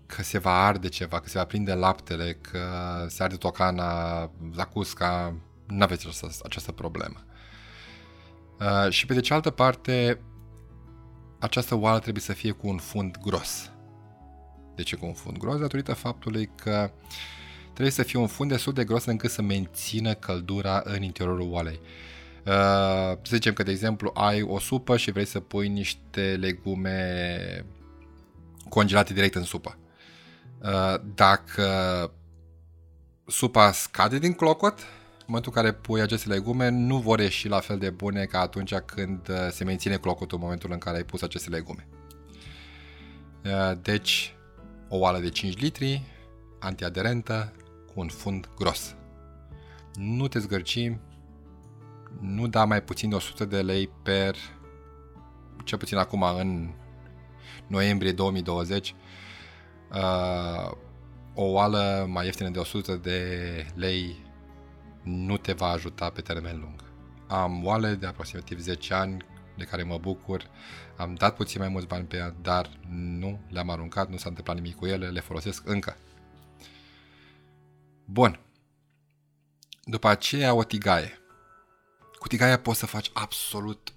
că 0.05 0.23
se 0.23 0.37
va 0.37 0.65
arde 0.65 0.87
ceva, 0.87 1.19
că 1.19 1.29
se 1.29 1.37
va 1.37 1.45
prinde 1.45 1.73
laptele, 1.73 2.33
că 2.33 2.59
se 3.07 3.23
arde 3.23 3.35
tocana, 3.35 4.31
zacusca, 4.53 5.35
nu 5.67 5.83
aveți 5.83 6.07
această, 6.07 6.43
această 6.43 6.71
problemă. 6.71 7.25
Uh, 8.59 8.89
și 8.89 9.05
pe 9.05 9.13
de 9.13 9.19
cealaltă 9.19 9.49
parte, 9.49 10.19
această 11.39 11.75
oală 11.75 11.99
trebuie 11.99 12.23
să 12.23 12.33
fie 12.33 12.51
cu 12.51 12.67
un 12.67 12.77
fund 12.77 13.17
gros. 13.17 13.71
De 14.75 14.83
ce 14.83 14.95
cu 14.95 15.05
un 15.05 15.13
fund 15.13 15.37
gros? 15.37 15.59
Datorită 15.59 15.93
faptului 15.93 16.49
că 16.55 16.91
trebuie 17.63 17.91
să 17.91 18.03
fie 18.03 18.19
un 18.19 18.27
fund 18.27 18.49
destul 18.49 18.73
de 18.73 18.83
gros 18.83 19.05
încât 19.05 19.31
să 19.31 19.41
mențină 19.41 20.13
căldura 20.13 20.81
în 20.83 21.01
interiorul 21.01 21.51
oalei. 21.51 21.79
Uh, 21.81 22.12
să 23.21 23.35
zicem 23.35 23.53
că, 23.53 23.63
de 23.63 23.71
exemplu, 23.71 24.11
ai 24.13 24.41
o 24.41 24.59
supă 24.59 24.97
și 24.97 25.11
vrei 25.11 25.25
să 25.25 25.39
pui 25.39 25.67
niște 25.67 26.37
legume 26.39 27.65
congelate 28.69 29.13
direct 29.13 29.35
în 29.35 29.43
supă. 29.43 29.77
Uh, 30.63 30.95
dacă 31.15 31.67
supa 33.27 33.71
scade 33.71 34.19
din 34.19 34.33
clocot, 34.33 34.79
în 34.79 35.25
momentul 35.25 35.51
în 35.55 35.61
care 35.61 35.73
pui 35.73 36.01
aceste 36.01 36.29
legume, 36.29 36.69
nu 36.69 36.97
vor 36.97 37.19
ieși 37.19 37.47
la 37.47 37.59
fel 37.59 37.77
de 37.77 37.89
bune 37.89 38.25
ca 38.25 38.39
atunci 38.39 38.73
când 38.75 39.29
uh, 39.29 39.35
se 39.51 39.63
menține 39.63 39.97
clocotul 39.97 40.37
în 40.37 40.43
momentul 40.43 40.71
în 40.71 40.77
care 40.77 40.97
ai 40.97 41.03
pus 41.03 41.21
aceste 41.21 41.49
legume. 41.49 41.87
Uh, 43.45 43.77
deci, 43.81 44.35
o 44.87 44.97
oală 44.97 45.19
de 45.19 45.29
5 45.29 45.57
litri, 45.57 46.01
antiaderentă, 46.59 47.53
cu 47.85 47.93
un 47.99 48.07
fund 48.07 48.49
gros. 48.57 48.95
Nu 49.95 50.27
te 50.27 50.39
zgârci, 50.39 50.97
nu 52.19 52.47
da 52.47 52.65
mai 52.65 52.81
puțin 52.81 53.09
de 53.09 53.15
100 53.15 53.45
de 53.45 53.61
lei 53.61 53.89
per, 54.03 54.35
cel 55.63 55.77
puțin 55.77 55.97
acum 55.97 56.21
în 56.21 56.73
noiembrie 57.67 58.11
2020, 58.11 58.95
uh, 59.91 60.71
o 61.33 61.43
oală 61.43 62.05
mai 62.09 62.25
ieftină 62.25 62.49
de 62.49 62.59
100 62.59 62.95
de 62.95 63.27
lei 63.75 64.25
nu 65.03 65.37
te 65.37 65.53
va 65.53 65.67
ajuta 65.67 66.09
pe 66.09 66.21
termen 66.21 66.59
lung. 66.59 66.83
Am 67.27 67.65
oale 67.65 67.93
de 67.95 68.05
aproximativ 68.05 68.59
10 68.59 68.93
ani 68.93 69.25
de 69.57 69.63
care 69.63 69.83
mă 69.83 69.97
bucur, 69.97 70.49
am 70.97 71.13
dat 71.13 71.35
puțin 71.35 71.59
mai 71.59 71.69
mulți 71.69 71.87
bani 71.87 72.05
pe 72.05 72.17
ea, 72.17 72.35
dar 72.41 72.69
nu 72.89 73.39
le-am 73.49 73.69
aruncat, 73.69 74.09
nu 74.09 74.17
s-a 74.17 74.29
întâmplat 74.29 74.55
nimic 74.55 74.75
cu 74.75 74.85
ele, 74.85 75.07
le 75.07 75.19
folosesc 75.19 75.67
încă. 75.67 75.97
Bun. 78.05 78.39
După 79.83 80.07
aceea 80.07 80.53
o 80.53 80.63
tigaie. 80.63 81.22
Cu 82.23 82.29
tigaia 82.29 82.59
poți 82.59 82.79
să 82.79 82.85
faci 82.85 83.09
absolut 83.13 83.93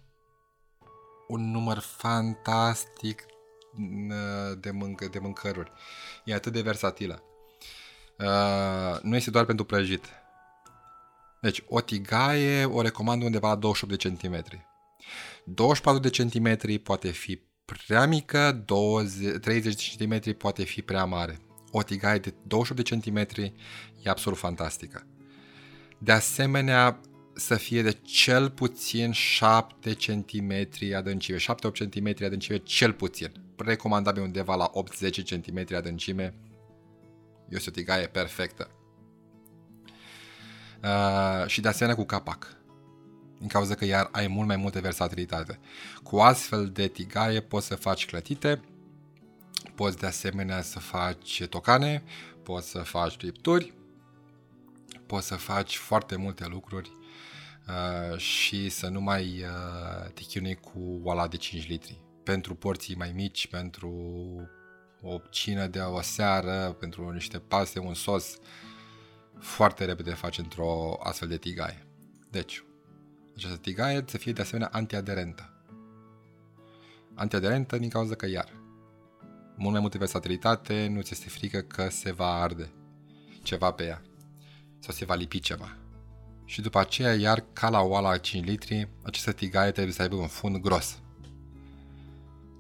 un 1.29 1.51
număr 1.51 1.79
fantastic 1.79 3.23
de, 4.59 4.71
mâncă, 4.71 5.09
de 5.09 5.19
mâncăruri. 5.19 5.73
E 6.25 6.35
atât 6.35 6.53
de 6.53 6.61
versatilă. 6.61 7.23
Uh, 8.19 9.01
nu 9.03 9.17
este 9.17 9.31
doar 9.31 9.45
pentru 9.45 9.65
prăjit. 9.65 10.05
Deci, 11.41 11.63
o 11.69 11.81
tigaie 11.81 12.65
o 12.65 12.81
recomand 12.81 13.23
undeva 13.23 13.49
la 13.49 13.55
28 13.55 13.95
de 13.95 14.09
centimetri. 14.09 14.67
24 15.45 16.03
de 16.03 16.11
centimetri 16.11 16.79
poate 16.79 17.11
fi 17.11 17.41
prea 17.65 18.07
mică, 18.07 18.63
20, 18.65 19.39
30 19.41 19.75
de 19.75 19.81
centimetri 19.81 20.35
poate 20.35 20.65
fi 20.65 20.83
prea 20.83 21.05
mare. 21.05 21.41
O 21.71 21.83
tigaie 21.83 22.19
de 22.19 22.35
28 22.43 22.83
de 22.83 22.89
centimetri 22.89 23.55
e 24.03 24.11
absolut 24.11 24.39
fantastică. 24.39 25.07
De 25.99 26.13
asemenea, 26.13 27.01
să 27.37 27.57
fie 27.57 27.83
de 27.83 27.93
cel 27.93 28.51
puțin 28.51 29.13
7 29.13 29.95
cm 29.95 30.69
adâncime, 30.97 31.39
7-8 31.39 31.43
cm 31.73 32.25
adâncime 32.25 32.57
cel 32.57 32.93
puțin. 32.93 33.33
Recomandabil 33.57 34.23
undeva 34.23 34.55
la 34.55 34.71
8-10 34.71 35.11
cm 35.25 35.75
adâncime. 35.75 36.35
Este 37.49 37.69
o 37.69 37.73
tigaie 37.73 38.07
perfectă. 38.07 38.71
Uh, 40.83 41.47
și 41.47 41.61
de 41.61 41.69
asemenea 41.69 41.97
cu 41.97 42.05
capac. 42.05 42.57
Din 43.39 43.49
cauza 43.49 43.75
că 43.75 43.85
iar 43.85 44.09
ai 44.13 44.27
mult 44.27 44.47
mai 44.47 44.57
multă 44.57 44.81
versatilitate. 44.81 45.59
Cu 46.03 46.17
astfel 46.17 46.71
de 46.71 46.89
tigaie 46.89 47.41
poți 47.41 47.67
să 47.67 47.75
faci 47.75 48.07
clătite, 48.07 48.61
poți 49.75 49.99
de 49.99 50.07
asemenea 50.07 50.63
să 50.63 50.79
faci 50.79 51.45
tocane, 51.51 52.03
poți 52.43 52.71
să 52.71 52.79
faci 52.79 53.17
tripturi, 53.17 53.75
poți 55.07 55.27
să 55.27 55.35
faci 55.35 55.77
foarte 55.77 56.17
multe 56.17 56.47
lucruri 56.47 56.91
uh, 57.69 58.19
și 58.19 58.69
să 58.69 58.89
nu 58.89 59.01
mai 59.01 59.43
uh, 59.43 60.11
te 60.13 60.23
chinui 60.23 60.55
cu 60.55 61.01
oala 61.03 61.29
de 61.29 61.37
5 61.37 61.69
litri. 61.69 62.01
Pentru 62.23 62.55
porții 62.55 62.97
mai 62.97 63.13
mici, 63.15 63.47
pentru 63.47 63.91
o 65.01 65.19
cină 65.31 65.67
de 65.67 65.79
o 65.79 66.01
seară, 66.01 66.77
pentru 66.81 67.11
niște 67.11 67.39
paste, 67.39 67.79
un 67.79 67.95
sos, 67.95 68.39
foarte 69.39 69.85
repede 69.85 70.11
faci 70.11 70.39
într-o 70.39 70.99
astfel 71.03 71.29
de 71.29 71.37
tigaie. 71.37 71.87
Deci, 72.31 72.65
această 73.37 73.57
tigaie 73.57 74.05
să 74.07 74.19
fie 74.19 74.33
de 74.33 74.41
asemenea 74.41 74.69
antiaderentă. 74.73 75.51
Antiaderentă 77.15 77.79
din 77.79 77.89
cauza 77.89 78.15
că 78.15 78.27
iar 78.27 78.53
mult 79.57 79.73
mai 79.73 79.81
multă 79.81 79.99
versatilitate, 79.99 80.87
nu 80.87 81.01
ți 81.01 81.13
este 81.13 81.29
frică 81.29 81.61
că 81.61 81.89
se 81.89 82.13
va 82.13 82.43
arde 82.43 82.71
ceva 83.43 83.73
pe 83.73 83.85
ea 83.85 84.03
sau 84.79 84.95
se 84.95 85.05
va 85.05 85.15
lipi 85.15 85.41
ceva. 85.41 85.77
Și 86.47 86.61
după 86.61 86.79
aceea, 86.79 87.15
iar 87.15 87.45
ca 87.53 87.69
la 87.69 87.81
oala 87.81 88.17
5 88.17 88.45
litri, 88.45 88.89
această 89.03 89.33
tigaie 89.33 89.71
trebuie 89.71 89.95
să 89.95 90.03
aibă 90.03 90.15
un 90.15 90.27
fund 90.27 90.57
gros. 90.57 90.99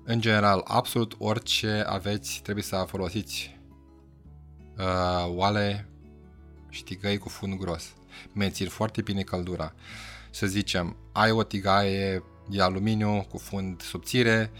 În 0.05 0.21
general, 0.21 0.63
absolut 0.65 1.15
orice 1.19 1.85
aveți 1.87 2.41
trebuie 2.43 2.65
să 2.65 2.85
folosiți 2.89 3.59
uh, 4.79 5.27
oale 5.27 5.89
și 6.69 6.85
tigăi 6.85 7.19
cu 7.19 7.29
fund 7.29 7.59
gros. 7.59 7.85
Mențin 8.33 8.69
foarte 8.69 9.03
bine 9.03 9.23
căldura. 9.23 9.75
Să 10.31 10.47
zicem, 10.47 10.97
ai 11.13 11.31
o 11.31 11.43
tigaie 11.43 12.23
de 12.49 12.63
aluminiu 12.63 13.27
cu 13.31 13.39
fund 13.39 13.83
subțire, 13.83 14.51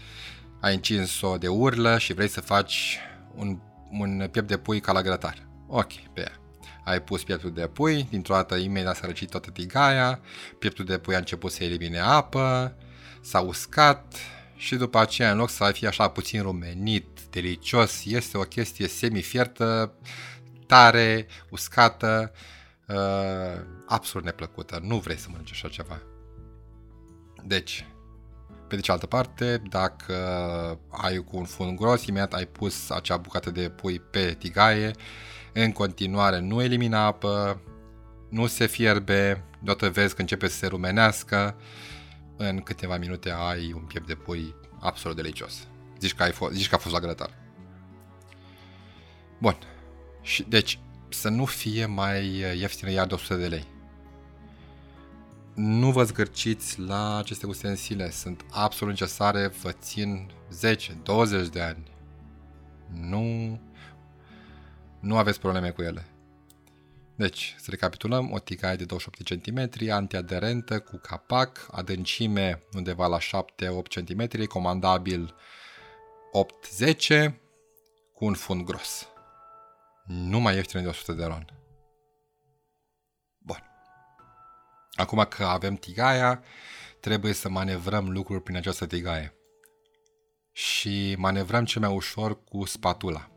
ai 0.59 0.73
încins-o 0.73 1.37
de 1.37 1.47
urlă 1.47 1.97
și 1.97 2.13
vrei 2.13 2.27
să 2.27 2.41
faci 2.41 2.97
un, 3.35 3.59
un 3.91 4.27
piept 4.31 4.47
de 4.47 4.57
pui 4.57 4.79
ca 4.79 4.91
la 4.91 5.01
grătar. 5.01 5.47
Ok, 5.67 5.93
pe 6.13 6.21
ea. 6.21 6.46
Ai 6.87 7.01
pus 7.01 7.23
pieptul 7.23 7.51
de 7.51 7.67
pui, 7.67 8.07
dintr-o 8.09 8.33
dată 8.33 8.55
imediat 8.55 8.95
s-a 8.95 9.05
răcit 9.05 9.29
toată 9.29 9.49
tigaia, 9.49 10.19
pieptul 10.59 10.85
de 10.85 10.97
pui 10.97 11.15
a 11.15 11.17
început 11.17 11.51
să 11.51 11.63
elimine 11.63 11.99
apă, 11.99 12.75
s-a 13.21 13.39
uscat 13.39 14.15
și 14.55 14.75
după 14.75 14.99
aceea 14.99 15.31
în 15.31 15.37
loc 15.37 15.49
să 15.49 15.71
fie 15.73 15.87
așa 15.87 16.07
puțin 16.07 16.41
rumenit, 16.41 17.07
delicios, 17.29 18.05
este 18.05 18.37
o 18.37 18.41
chestie 18.41 18.87
semifiertă, 18.87 19.93
tare, 20.67 21.27
uscată, 21.49 22.31
uh, 22.87 23.61
absolut 23.87 24.25
neplăcută. 24.25 24.79
Nu 24.83 24.97
vrei 24.97 25.17
să 25.17 25.27
mănânci 25.29 25.51
așa 25.51 25.67
ceva. 25.67 26.01
Deci, 27.43 27.85
pe 28.67 28.75
de 28.75 28.81
cealaltă 28.81 29.07
parte, 29.07 29.61
dacă 29.69 30.13
ai 30.89 31.17
cu 31.17 31.37
un 31.37 31.45
fund 31.45 31.77
gros, 31.77 32.05
imediat 32.05 32.33
ai 32.33 32.45
pus 32.45 32.89
acea 32.89 33.17
bucată 33.17 33.51
de 33.51 33.69
pui 33.69 33.99
pe 33.99 34.35
tigaie, 34.39 34.91
în 35.63 35.71
continuare 35.71 36.39
nu 36.39 36.61
elimina 36.61 37.05
apă, 37.05 37.61
nu 38.29 38.47
se 38.47 38.65
fierbe, 38.65 39.43
deodată 39.59 39.89
vezi 39.89 40.15
că 40.15 40.21
începe 40.21 40.47
să 40.47 40.57
se 40.57 40.67
rumenească, 40.67 41.55
în 42.35 42.61
câteva 42.61 42.97
minute 42.97 43.31
ai 43.31 43.71
un 43.75 43.81
piept 43.81 44.07
de 44.07 44.15
pui 44.15 44.55
absolut 44.79 45.15
delicios. 45.15 45.67
Zici 45.99 46.13
că, 46.13 46.23
ai 46.23 46.31
fost, 46.31 46.53
zici 46.53 46.69
că 46.69 46.75
a 46.75 46.77
fost 46.77 46.93
la 46.93 46.99
grătar. 46.99 47.29
Bun. 49.37 49.57
Și, 50.21 50.43
deci, 50.43 50.79
să 51.09 51.29
nu 51.29 51.45
fie 51.45 51.85
mai 51.85 52.37
ieftină 52.37 52.91
iar 52.91 53.07
de 53.07 53.13
100 53.13 53.35
de 53.35 53.47
lei. 53.47 53.65
Nu 55.53 55.91
vă 55.91 56.03
zgârciți 56.03 56.79
la 56.79 57.17
aceste 57.17 57.45
ustensile, 57.45 58.11
sunt 58.11 58.45
absolut 58.51 58.93
necesare, 58.93 59.47
vă 59.61 59.71
țin 59.71 60.31
10, 60.49 60.97
20 61.03 61.47
de 61.47 61.61
ani. 61.61 61.83
Nu, 62.93 63.59
nu 65.07 65.17
aveți 65.17 65.39
probleme 65.39 65.69
cu 65.69 65.81
ele. 65.81 66.05
Deci, 67.15 67.55
să 67.57 67.67
recapitulăm, 67.69 68.31
o 68.31 68.39
tigaie 68.39 68.75
de 68.75 68.85
28 68.85 69.41
cm, 69.43 69.91
antiaderentă, 69.91 70.79
cu 70.79 70.97
capac, 70.97 71.67
adâncime 71.71 72.63
undeva 72.73 73.07
la 73.07 73.17
7-8 73.19 73.21
cm, 73.87 74.45
comandabil 74.47 75.35
8-10, 77.25 77.33
cu 78.13 78.25
un 78.25 78.33
fund 78.33 78.65
gros. 78.65 79.07
Nu 80.05 80.39
mai 80.39 80.55
ieftin 80.55 80.81
de 80.81 80.87
100 80.87 81.13
de 81.13 81.25
ron. 81.25 81.45
Bun. 83.39 83.63
Acum 84.95 85.25
că 85.29 85.43
avem 85.43 85.75
tigaia, 85.75 86.43
trebuie 86.99 87.33
să 87.33 87.49
manevrăm 87.49 88.09
lucruri 88.09 88.43
prin 88.43 88.55
această 88.55 88.85
tigaie. 88.85 89.33
Și 90.51 91.15
manevrăm 91.17 91.65
cel 91.65 91.81
mai 91.81 91.93
ușor 91.93 92.43
cu 92.43 92.65
spatula. 92.65 93.36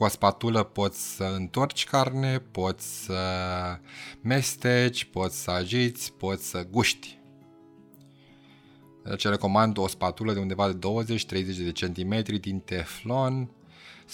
Cu 0.00 0.06
o 0.06 0.08
spatulă 0.08 0.62
poți 0.62 1.14
să 1.14 1.24
întorci 1.24 1.84
carne, 1.84 2.38
poți 2.38 3.04
să 3.04 3.20
mesteci, 4.20 5.04
poți 5.04 5.42
să 5.42 5.50
agiți, 5.50 6.12
poți 6.12 6.48
să 6.48 6.66
guști. 6.70 7.18
Deci 9.04 9.24
recomand 9.26 9.76
o 9.78 9.86
spatulă 9.86 10.32
de 10.32 10.38
undeva 10.38 10.72
de 10.72 10.78
20-30 10.78 11.18
de 11.64 11.72
centimetri 11.72 12.38
din 12.38 12.58
teflon. 12.58 13.50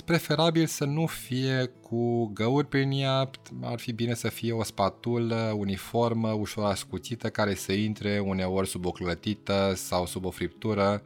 Preferabil 0.04 0.66
să 0.66 0.84
nu 0.84 1.06
fie 1.06 1.72
cu 1.82 2.26
găuri 2.26 2.66
prin 2.66 2.90
ea, 2.90 3.30
ar 3.62 3.78
fi 3.78 3.92
bine 3.92 4.14
să 4.14 4.28
fie 4.28 4.52
o 4.52 4.62
spatulă 4.62 5.54
uniformă, 5.56 6.32
ușor 6.32 6.64
ascuțită, 6.64 7.30
care 7.30 7.54
să 7.54 7.72
intre 7.72 8.18
uneori 8.18 8.68
sub 8.68 8.84
o 8.86 8.90
clătită 8.90 9.72
sau 9.76 10.06
sub 10.06 10.24
o 10.24 10.30
friptură, 10.30 11.02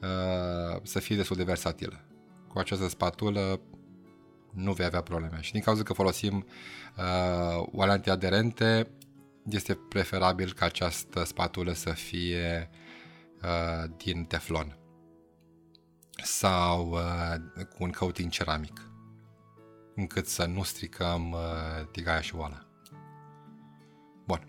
uh, 0.00 0.80
să 0.82 0.98
fie 0.98 1.16
destul 1.16 1.36
de 1.36 1.44
versatilă. 1.44 2.04
Cu 2.48 2.58
această 2.58 2.88
spatulă 2.88 3.60
nu 4.54 4.72
vei 4.72 4.86
avea 4.86 5.00
probleme. 5.00 5.38
Și 5.40 5.52
din 5.52 5.60
cauza 5.60 5.82
că 5.82 5.92
folosim 5.92 6.46
uh, 6.96 7.64
oale 7.72 7.92
antiaderente, 7.92 8.88
este 9.50 9.74
preferabil 9.74 10.52
ca 10.52 10.64
această 10.64 11.24
spatulă 11.24 11.72
să 11.72 11.90
fie 11.90 12.70
uh, 13.42 13.90
din 13.96 14.24
teflon 14.24 14.76
sau 16.22 16.90
uh, 16.90 17.64
cu 17.74 17.76
un 17.82 17.90
coating 17.90 18.30
ceramic, 18.30 18.80
încât 19.94 20.26
să 20.26 20.44
nu 20.44 20.62
stricăm 20.62 21.30
uh, 21.30 21.86
tigaia 21.90 22.20
și 22.20 22.34
oala. 22.34 22.66
Bun. 24.26 24.48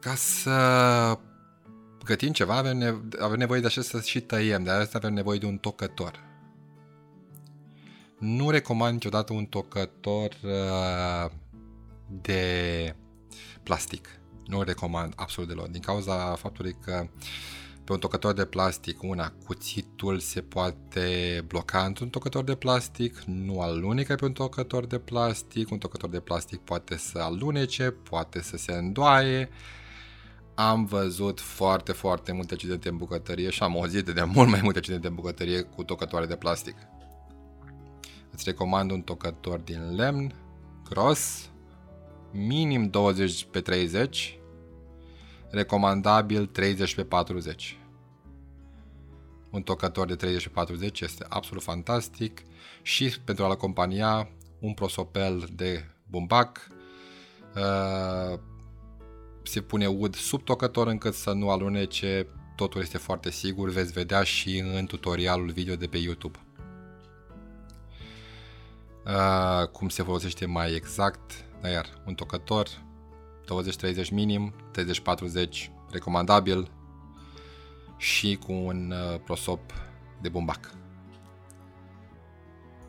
Ca 0.00 0.14
să 0.14 1.18
gătim 2.04 2.32
ceva, 2.32 2.56
avem, 2.56 2.78
nevo- 2.78 3.20
avem 3.20 3.38
nevoie 3.38 3.60
de 3.60 3.66
așa 3.66 3.82
să 3.82 4.00
și 4.00 4.20
tăiem, 4.20 4.62
de 4.62 4.70
asta 4.70 4.98
avem 4.98 5.12
nevoie 5.12 5.38
de 5.38 5.46
un 5.46 5.58
tocător. 5.58 6.29
Nu 8.20 8.50
recomand 8.50 8.92
niciodată 8.92 9.32
un 9.32 9.44
tocător 9.44 10.36
uh, 10.44 11.30
de 12.22 12.94
plastic. 13.62 14.08
Nu 14.46 14.62
recomand 14.62 15.12
absolut 15.16 15.48
deloc, 15.48 15.68
din 15.68 15.80
cauza 15.80 16.34
faptului 16.34 16.76
că 16.84 17.08
pe 17.84 17.92
un 17.92 17.98
tocător 17.98 18.32
de 18.32 18.44
plastic, 18.44 19.02
una, 19.02 19.32
cuțitul 19.46 20.18
se 20.18 20.40
poate 20.40 21.44
bloca 21.46 21.84
într-un 21.84 22.08
tocător 22.08 22.44
de 22.44 22.54
plastic, 22.54 23.18
nu 23.26 23.60
alunecă 23.60 24.14
pe 24.14 24.24
un 24.24 24.32
tocător 24.32 24.86
de 24.86 24.98
plastic, 24.98 25.70
un 25.70 25.78
tocător 25.78 26.10
de 26.10 26.20
plastic 26.20 26.58
poate 26.58 26.96
să 26.96 27.18
alunece, 27.18 27.90
poate 27.90 28.42
să 28.42 28.56
se 28.56 28.72
îndoaie. 28.72 29.48
Am 30.54 30.84
văzut 30.84 31.40
foarte, 31.40 31.92
foarte 31.92 32.32
multe 32.32 32.54
accidente 32.54 32.88
în 32.88 32.96
bucătărie 32.96 33.50
și 33.50 33.62
am 33.62 33.76
auzit 33.76 34.04
de 34.04 34.22
mult 34.22 34.48
mai 34.48 34.60
multe 34.62 34.78
accidente 34.78 35.06
în 35.06 35.14
bucătărie 35.14 35.62
cu 35.62 35.84
tocătoare 35.84 36.26
de 36.26 36.36
plastic. 36.36 36.76
Îți 38.40 38.48
recomand 38.48 38.90
un 38.90 39.02
tocător 39.02 39.58
din 39.58 39.94
lemn, 39.94 40.34
gros, 40.88 41.50
minim 42.32 42.88
20 42.88 43.46
pe 43.50 43.60
30, 43.60 44.38
recomandabil 45.50 46.46
30 46.46 46.94
pe 46.94 47.04
40. 47.04 47.78
Un 49.50 49.62
tocător 49.62 50.06
de 50.06 50.14
30 50.14 50.42
pe 50.42 50.48
40 50.48 51.00
este 51.00 51.26
absolut 51.28 51.62
fantastic 51.62 52.42
și 52.82 53.20
pentru 53.24 53.44
a-l 53.44 53.50
acompania 53.50 54.28
un 54.58 54.74
prosopel 54.74 55.48
de 55.52 55.84
bumbac, 56.06 56.66
uh, 57.56 58.38
se 59.42 59.60
pune 59.60 59.86
ud 59.86 60.14
sub 60.14 60.44
tocător 60.44 60.86
încât 60.86 61.14
să 61.14 61.32
nu 61.32 61.50
alunece, 61.50 62.26
totul 62.56 62.80
este 62.80 62.98
foarte 62.98 63.30
sigur, 63.30 63.70
veți 63.70 63.92
vedea 63.92 64.22
și 64.22 64.58
în 64.58 64.86
tutorialul 64.86 65.50
video 65.50 65.74
de 65.74 65.86
pe 65.86 65.96
YouTube. 65.96 66.38
Uh, 69.06 69.66
cum 69.66 69.88
se 69.88 70.02
folosește 70.02 70.46
mai 70.46 70.74
exact, 70.74 71.44
dar 71.60 71.70
iar 71.70 72.02
un 72.06 72.14
tocător 72.14 72.68
20-30 74.04 74.10
minim, 74.10 74.54
30-40 75.38 75.70
recomandabil 75.90 76.70
și 77.96 78.38
cu 78.46 78.52
un 78.52 78.90
uh, 78.90 79.20
prosop 79.24 79.60
de 80.20 80.28
bumbac. 80.28 80.70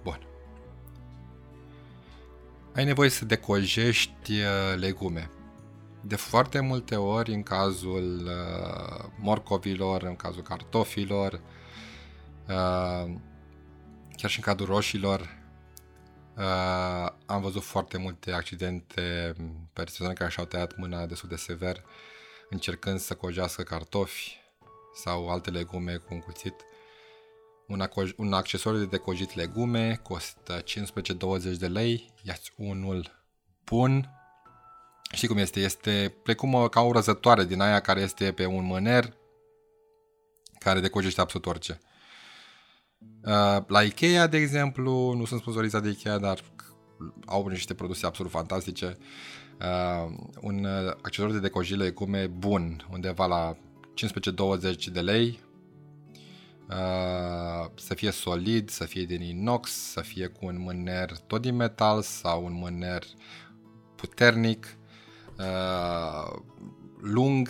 Bun. 0.04 0.20
Ai 2.76 2.86
nevoie 2.86 3.10
să 3.10 3.26
decojești 3.26 4.32
uh, 4.32 4.76
legume. 4.76 5.30
De 6.02 6.16
foarte 6.16 6.60
multe 6.60 6.96
ori, 6.96 7.34
în 7.34 7.44
cazul 7.44 8.22
uh, 8.26 9.06
morcovilor, 9.20 10.04
în 10.04 10.16
cazul 10.16 10.42
cartofilor, 10.42 11.42
uh, 12.48 13.14
chiar 14.16 14.30
și 14.30 14.38
în 14.38 14.44
cazul 14.44 14.66
roșilor, 14.66 15.41
Uh, 16.42 17.10
am 17.26 17.42
văzut 17.42 17.64
foarte 17.64 17.98
multe 17.98 18.32
accidente, 18.32 19.36
persoane 19.74 20.14
care 20.14 20.30
și-au 20.30 20.46
tăiat 20.46 20.78
mâna 20.78 21.06
destul 21.06 21.30
de 21.30 21.36
sever 21.36 21.84
încercând 22.50 23.00
să 23.00 23.16
cojească 23.16 23.64
cartofi 23.64 24.38
sau 24.94 25.30
alte 25.30 25.50
legume 25.50 25.96
cu 25.96 26.14
un 26.14 26.20
cuțit. 26.20 26.54
Un, 27.68 27.88
aco- 27.88 28.16
un 28.18 28.34
accesoriu 28.34 28.80
de 28.80 28.86
decojit 28.86 29.36
legume 29.36 30.00
costă 30.04 30.64
15-20 30.64 31.58
de 31.58 31.68
lei, 31.68 32.14
iați 32.22 32.52
unul 32.58 33.24
bun. 33.66 34.10
Știi 35.14 35.28
cum 35.28 35.38
este? 35.38 35.60
Este 35.60 36.16
precum 36.24 36.54
o, 36.54 36.70
ca 36.70 36.82
o 36.82 36.92
răzătoare 36.92 37.44
din 37.44 37.62
aia 37.62 37.80
care 37.80 38.02
este 38.02 38.32
pe 38.32 38.46
un 38.46 38.64
mâner 38.64 39.14
care 40.60 40.80
decojește 40.80 41.22
absolut 41.22 41.46
orice. 41.46 41.82
Uh, 43.26 43.58
la 43.68 43.82
Ikea, 43.82 44.28
de 44.28 44.38
exemplu, 44.38 45.14
nu 45.14 45.26
sunt 45.26 45.40
sponsorizat 45.40 45.84
de 45.84 45.90
Ikea, 45.90 46.18
dar 46.18 46.40
au 47.26 47.48
niște 47.48 47.74
produse 47.74 48.06
absolut 48.06 48.32
fantastice. 48.32 48.98
Uh, 49.60 50.14
un 50.42 50.64
uh, 50.64 50.92
accesoriu 51.02 51.34
de 51.34 51.40
decojile 51.40 51.84
legume 51.84 52.28
bun, 52.28 52.88
undeva 52.92 53.26
la 53.26 53.58
15-20 54.74 54.92
de 54.92 55.02
lei, 55.02 55.40
uh, 56.70 57.70
să 57.76 57.94
fie 57.94 58.12
solid, 58.12 58.70
să 58.70 58.84
fie 58.84 59.04
din 59.04 59.22
inox, 59.22 59.72
să 59.72 60.02
fie 60.02 60.28
cu 60.28 60.46
un 60.46 60.60
mâner 60.60 61.18
tot 61.18 61.42
din 61.42 61.56
metal 61.56 62.02
sau 62.02 62.46
un 62.46 62.54
mâner 62.54 63.04
puternic, 63.96 64.78
uh, 65.38 66.40
lung, 67.02 67.50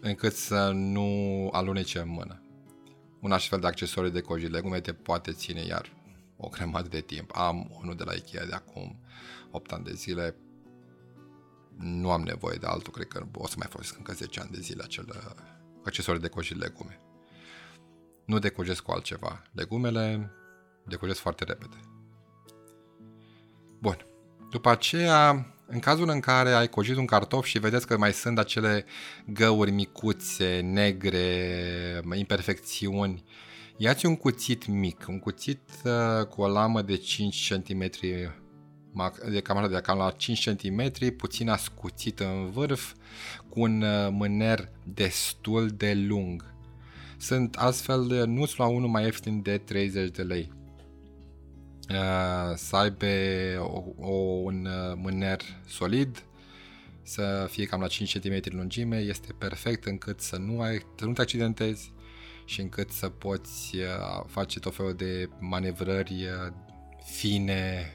încât 0.00 0.34
să 0.34 0.70
nu 0.74 1.48
alunece 1.52 1.98
în 1.98 2.08
mână 2.08 2.42
un 3.20 3.32
astfel 3.32 3.60
de 3.60 3.66
accesoriu 3.66 4.10
de 4.10 4.20
coji 4.20 4.48
legume 4.48 4.80
te 4.80 4.92
poate 4.92 5.32
ține 5.32 5.60
iar 5.60 5.92
o 6.36 6.48
grămadă 6.48 6.88
de 6.88 7.00
timp. 7.00 7.30
Am 7.36 7.70
unul 7.80 7.96
de 7.96 8.04
la 8.04 8.12
Ikea 8.12 8.44
de 8.44 8.54
acum 8.54 9.00
8 9.50 9.72
ani 9.72 9.84
de 9.84 9.92
zile. 9.92 10.36
Nu 11.76 12.10
am 12.10 12.22
nevoie 12.22 12.56
de 12.56 12.66
altul, 12.66 12.92
cred 12.92 13.06
că 13.06 13.26
o 13.34 13.46
să 13.46 13.54
mai 13.58 13.66
folosesc 13.70 13.96
încă 13.96 14.12
10 14.12 14.40
ani 14.40 14.50
de 14.50 14.60
zile 14.60 14.82
acel 14.82 15.06
uh, 15.08 15.42
accesoriu 15.84 16.20
de 16.20 16.28
coji 16.28 16.54
legume. 16.54 17.00
Nu 18.24 18.38
decogesc 18.38 18.82
cu 18.82 18.90
altceva. 18.90 19.42
Legumele 19.52 20.30
decogesc 20.84 21.20
foarte 21.20 21.44
repede. 21.44 21.80
Bun. 23.80 24.06
După 24.50 24.68
aceea, 24.68 25.54
în 25.70 25.78
cazul 25.78 26.08
în 26.08 26.20
care 26.20 26.50
ai 26.50 26.68
cojit 26.68 26.96
un 26.96 27.06
cartof 27.06 27.44
și 27.44 27.58
vedeți 27.58 27.86
că 27.86 27.98
mai 27.98 28.12
sunt 28.12 28.38
acele 28.38 28.84
găuri 29.26 29.70
micuțe, 29.70 30.60
negre, 30.60 32.00
imperfecțiuni, 32.14 33.24
iați 33.76 34.06
un 34.06 34.16
cuțit 34.16 34.66
mic, 34.66 35.04
un 35.08 35.18
cuțit 35.18 35.60
uh, 35.84 36.26
cu 36.26 36.40
o 36.40 36.48
lamă 36.48 36.82
de 36.82 36.96
5 36.96 37.52
cm, 37.52 37.90
de 39.30 39.40
cam, 39.42 39.70
de 39.70 39.80
cam 39.80 39.98
la 39.98 40.10
5 40.10 40.50
cm, 40.50 41.16
puțin 41.16 41.48
ascuțit 41.48 42.20
în 42.20 42.50
vârf, 42.50 42.92
cu 43.48 43.60
un 43.60 43.82
uh, 43.82 44.08
mâner 44.10 44.72
destul 44.84 45.68
de 45.68 45.94
lung. 45.94 46.54
Sunt 47.16 47.56
astfel 47.56 48.06
de 48.06 48.24
nuți 48.24 48.58
la 48.58 48.66
unul 48.66 48.88
mai 48.88 49.04
ieftin 49.04 49.42
de 49.42 49.58
30 49.58 50.10
de 50.10 50.22
lei. 50.22 50.57
Uh, 51.90 52.56
să 52.56 52.76
aibă 52.76 53.06
o, 53.58 53.82
o, 53.98 54.12
un 54.42 54.66
uh, 54.66 54.94
mâner 54.96 55.40
solid, 55.66 56.24
să 57.02 57.46
fie 57.50 57.64
cam 57.64 57.80
la 57.80 57.86
5 57.86 58.18
cm 58.18 58.56
lungime, 58.56 58.96
este 58.98 59.32
perfect 59.32 59.84
încât 59.84 60.20
să 60.20 60.36
nu, 60.36 60.60
ai, 60.60 60.82
să 60.98 61.04
nu 61.04 61.12
te 61.12 61.20
accidentezi 61.20 61.92
și 62.44 62.60
încât 62.60 62.90
să 62.90 63.08
poți 63.08 63.76
uh, 63.76 64.24
face 64.26 64.58
tot 64.58 64.74
felul 64.74 64.94
de 64.94 65.28
manevrări 65.38 66.26
fine 67.04 67.92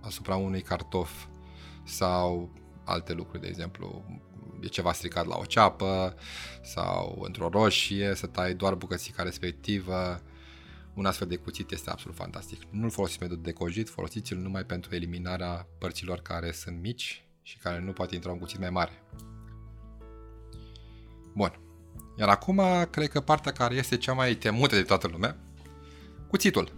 asupra 0.00 0.36
unui 0.36 0.60
cartof 0.60 1.26
sau 1.84 2.50
alte 2.84 3.12
lucruri, 3.12 3.42
de 3.42 3.48
exemplu, 3.48 4.04
e 4.60 4.66
ceva 4.66 4.92
stricat 4.92 5.26
la 5.26 5.36
o 5.36 5.44
ceapă 5.44 6.14
sau 6.62 7.22
într-o 7.24 7.48
roșie, 7.48 8.14
să 8.14 8.26
tai 8.26 8.54
doar 8.54 8.74
bucățica 8.74 9.22
respectivă. 9.22 10.22
Un 10.98 11.06
astfel 11.06 11.28
de 11.28 11.36
cuțit 11.36 11.70
este 11.70 11.90
absolut 11.90 12.16
fantastic. 12.16 12.62
Nu-l 12.70 12.90
folosiți 12.90 13.18
pentru 13.18 13.36
decojit, 13.36 13.88
folosiți-l 13.88 14.36
numai 14.36 14.64
pentru 14.64 14.94
eliminarea 14.94 15.66
părților 15.78 16.20
care 16.20 16.52
sunt 16.52 16.80
mici 16.80 17.24
și 17.42 17.58
care 17.58 17.80
nu 17.80 17.92
poate 17.92 18.14
intra 18.14 18.32
un 18.32 18.38
cuțit 18.38 18.58
mai 18.58 18.70
mare. 18.70 19.02
Bun. 21.34 21.60
Iar 22.18 22.28
acum, 22.28 22.62
cred 22.90 23.08
că 23.08 23.20
partea 23.20 23.52
care 23.52 23.74
este 23.74 23.96
cea 23.96 24.12
mai 24.12 24.34
temută 24.34 24.74
de 24.74 24.82
toată 24.82 25.08
lumea, 25.08 25.36
cuțitul. 26.28 26.72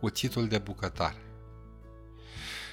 Cuțitul 0.00 0.48
de 0.48 0.58
bucătar. 0.58 1.16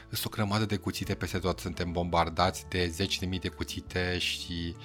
Sunt 0.09 0.25
o 0.25 0.29
grămadă 0.29 0.65
de 0.65 0.77
cuțite 0.77 1.15
peste 1.15 1.37
tot, 1.37 1.59
suntem 1.59 1.91
bombardați 1.91 2.65
de 2.69 2.87
zeci 2.87 3.19
de 3.19 3.25
mii 3.25 3.39
de 3.39 3.49
cuțite 3.49 4.17
și 4.17 4.75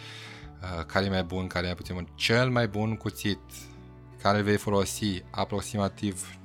uh, 0.62 0.85
care 0.85 1.05
e 1.05 1.09
mai 1.09 1.25
bun, 1.25 1.47
care 1.47 1.64
e 1.64 1.66
mai 1.66 1.77
puțin 1.77 1.94
bun. 1.94 2.09
Cel 2.14 2.51
mai 2.51 2.68
bun 2.68 2.97
cuțit 2.97 3.40
care 4.24 4.42
vei 4.42 4.56
folosi 4.56 5.22
aproximativ 5.30 6.38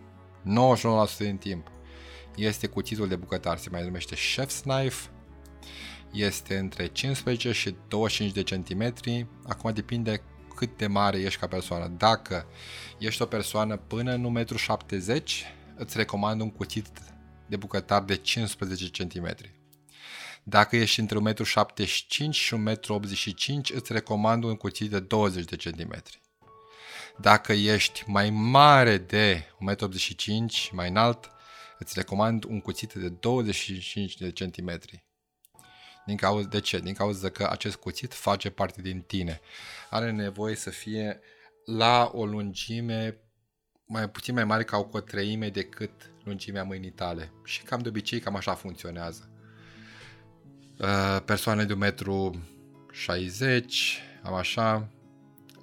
99% 1.14 1.18
din 1.18 1.38
timp 1.38 1.72
este 2.36 2.68
cuțitul 2.68 3.08
de 3.08 3.16
bucătar, 3.16 3.58
se 3.58 3.70
mai 3.70 3.84
numește 3.84 4.16
Chef's 4.16 4.62
Knife, 4.62 5.10
este 6.12 6.58
între 6.58 6.88
15 6.88 7.52
și 7.52 7.76
25 7.88 8.34
de 8.34 8.44
centimetri, 8.44 9.28
acum 9.48 9.74
depinde 9.74 10.22
cât 10.56 10.78
de 10.78 10.88
mare 10.88 11.20
ești 11.20 11.40
ca 11.40 11.48
persoană. 11.48 11.88
Dacă 11.88 12.46
ești 12.98 13.22
o 13.22 13.26
persoană 13.26 13.78
până 13.78 14.14
în 14.14 14.46
1,70 14.46 14.56
m, 14.58 15.24
îți 15.76 15.98
recomand 15.98 16.42
un 16.42 16.52
cuțit 16.52 16.88
de 17.48 17.56
bucătar 17.56 18.04
de 18.04 18.16
15 18.16 19.04
cm. 19.04 19.36
Dacă 20.44 20.76
ești 20.76 21.00
între 21.00 21.34
1,75 21.34 21.38
m 22.20 22.32
și 22.32 22.56
1,85 22.56 22.58
m, 23.48 23.62
îți 23.74 23.94
recomand 23.94 24.44
un 24.44 24.56
cuțit 24.56 24.90
de 24.90 25.00
20 25.00 25.46
de 25.46 25.56
cm. 25.56 26.04
Dacă 27.22 27.54
ești 27.54 28.04
mai 28.08 28.30
mare 28.30 28.98
de 28.98 29.46
1,85 29.76 30.28
m, 30.28 30.76
mai 30.76 30.90
înalt, 30.90 31.32
îți 31.80 31.94
recomand 31.96 32.44
un 32.44 32.62
cuțit 32.62 32.94
de 32.94 33.10
25 33.10 34.18
de 34.18 34.32
cm. 34.32 34.80
Din 36.06 36.18
cauza, 36.18 36.48
de 36.48 36.60
ce? 36.60 36.80
Din 36.80 36.94
cauza 36.94 37.30
că 37.30 37.48
acest 37.50 37.76
cuțit 37.76 38.14
face 38.14 38.50
parte 38.50 38.82
din 38.82 39.02
tine. 39.02 39.40
Are 39.90 40.12
nevoie 40.12 40.56
să 40.56 40.70
fie 40.70 41.20
la 41.66 42.12
o 42.14 42.26
lungime 42.26 43.18
mai 43.86 44.10
puțin 44.10 44.34
mai 44.34 44.46
mare 44.46 44.64
ca 44.64 44.88
o 44.92 45.00
treime 45.00 45.50
decât 45.50 46.12
lungimea 46.24 46.64
mâinii 46.64 46.92
tale. 46.92 47.32
Și 47.44 47.62
cam 47.62 47.80
de 47.80 47.90
obicei 47.90 48.20
cam 48.20 48.36
așa 48.36 48.54
funcționează. 48.54 49.30
Uh, 50.80 51.22
persoane 51.26 51.64
de 51.64 51.74
1,60 51.74 51.78
m, 51.78 52.40
am 54.24 54.34
așa, 54.34 54.90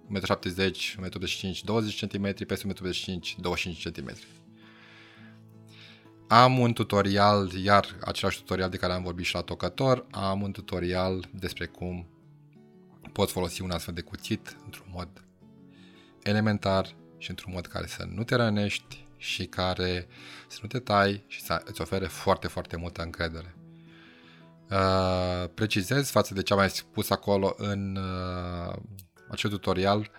m, 0.08 0.16
1,85 0.16 0.98
m, 0.98 1.64
20 1.64 2.04
cm, 2.04 2.46
peste 2.46 2.66
1,85 2.66 2.72
m, 3.36 3.40
25 3.40 3.88
cm. 3.88 4.16
Am 6.28 6.58
un 6.58 6.72
tutorial, 6.72 7.52
iar 7.52 7.96
același 8.00 8.38
tutorial 8.38 8.70
de 8.70 8.76
care 8.76 8.92
am 8.92 9.02
vorbit 9.02 9.24
și 9.24 9.34
la 9.34 9.40
tocător, 9.40 10.06
am 10.10 10.42
un 10.42 10.52
tutorial 10.52 11.28
despre 11.32 11.66
cum 11.66 12.06
poți 13.12 13.32
folosi 13.32 13.62
un 13.62 13.70
astfel 13.70 13.94
de 13.94 14.00
cuțit 14.00 14.56
într-un 14.64 14.86
mod 14.92 15.08
elementar 16.22 16.96
și 17.18 17.30
într-un 17.30 17.52
mod 17.52 17.66
care 17.66 17.86
să 17.86 18.04
nu 18.14 18.24
te 18.24 18.34
rănești 18.34 19.06
și 19.16 19.44
care 19.44 20.06
să 20.48 20.58
nu 20.62 20.68
te 20.68 20.78
tai 20.78 21.24
și 21.26 21.42
să 21.42 21.62
îți 21.64 21.80
ofere 21.80 22.06
foarte, 22.06 22.46
foarte 22.46 22.76
multă 22.76 23.02
încredere. 23.02 23.56
Uh, 24.70 25.48
precizez 25.55 26.11
față 26.11 26.35
de 26.35 26.42
ce 26.42 26.52
am 26.52 26.59
mai 26.59 26.70
spus 26.70 27.11
acolo 27.11 27.55
în 27.57 27.96
uh, 27.96 28.74
acel 29.31 29.50
tutorial, 29.50 30.11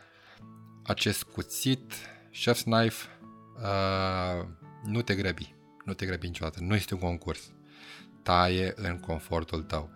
acest 0.84 1.24
cuțit, 1.24 1.94
chef's 2.32 2.64
knife, 2.64 3.08
uh, 3.56 4.46
nu 4.84 5.02
te 5.02 5.16
grăbi, 5.16 5.56
nu 5.86 5.94
te 5.94 6.06
grăbi 6.06 6.28
niciodată, 6.28 6.60
nu 6.62 6.76
este 6.76 6.94
un 6.94 7.00
concurs, 7.00 7.52
taie 8.24 8.74
în 8.76 9.00
confortul 9.00 9.64
tău 9.64 9.96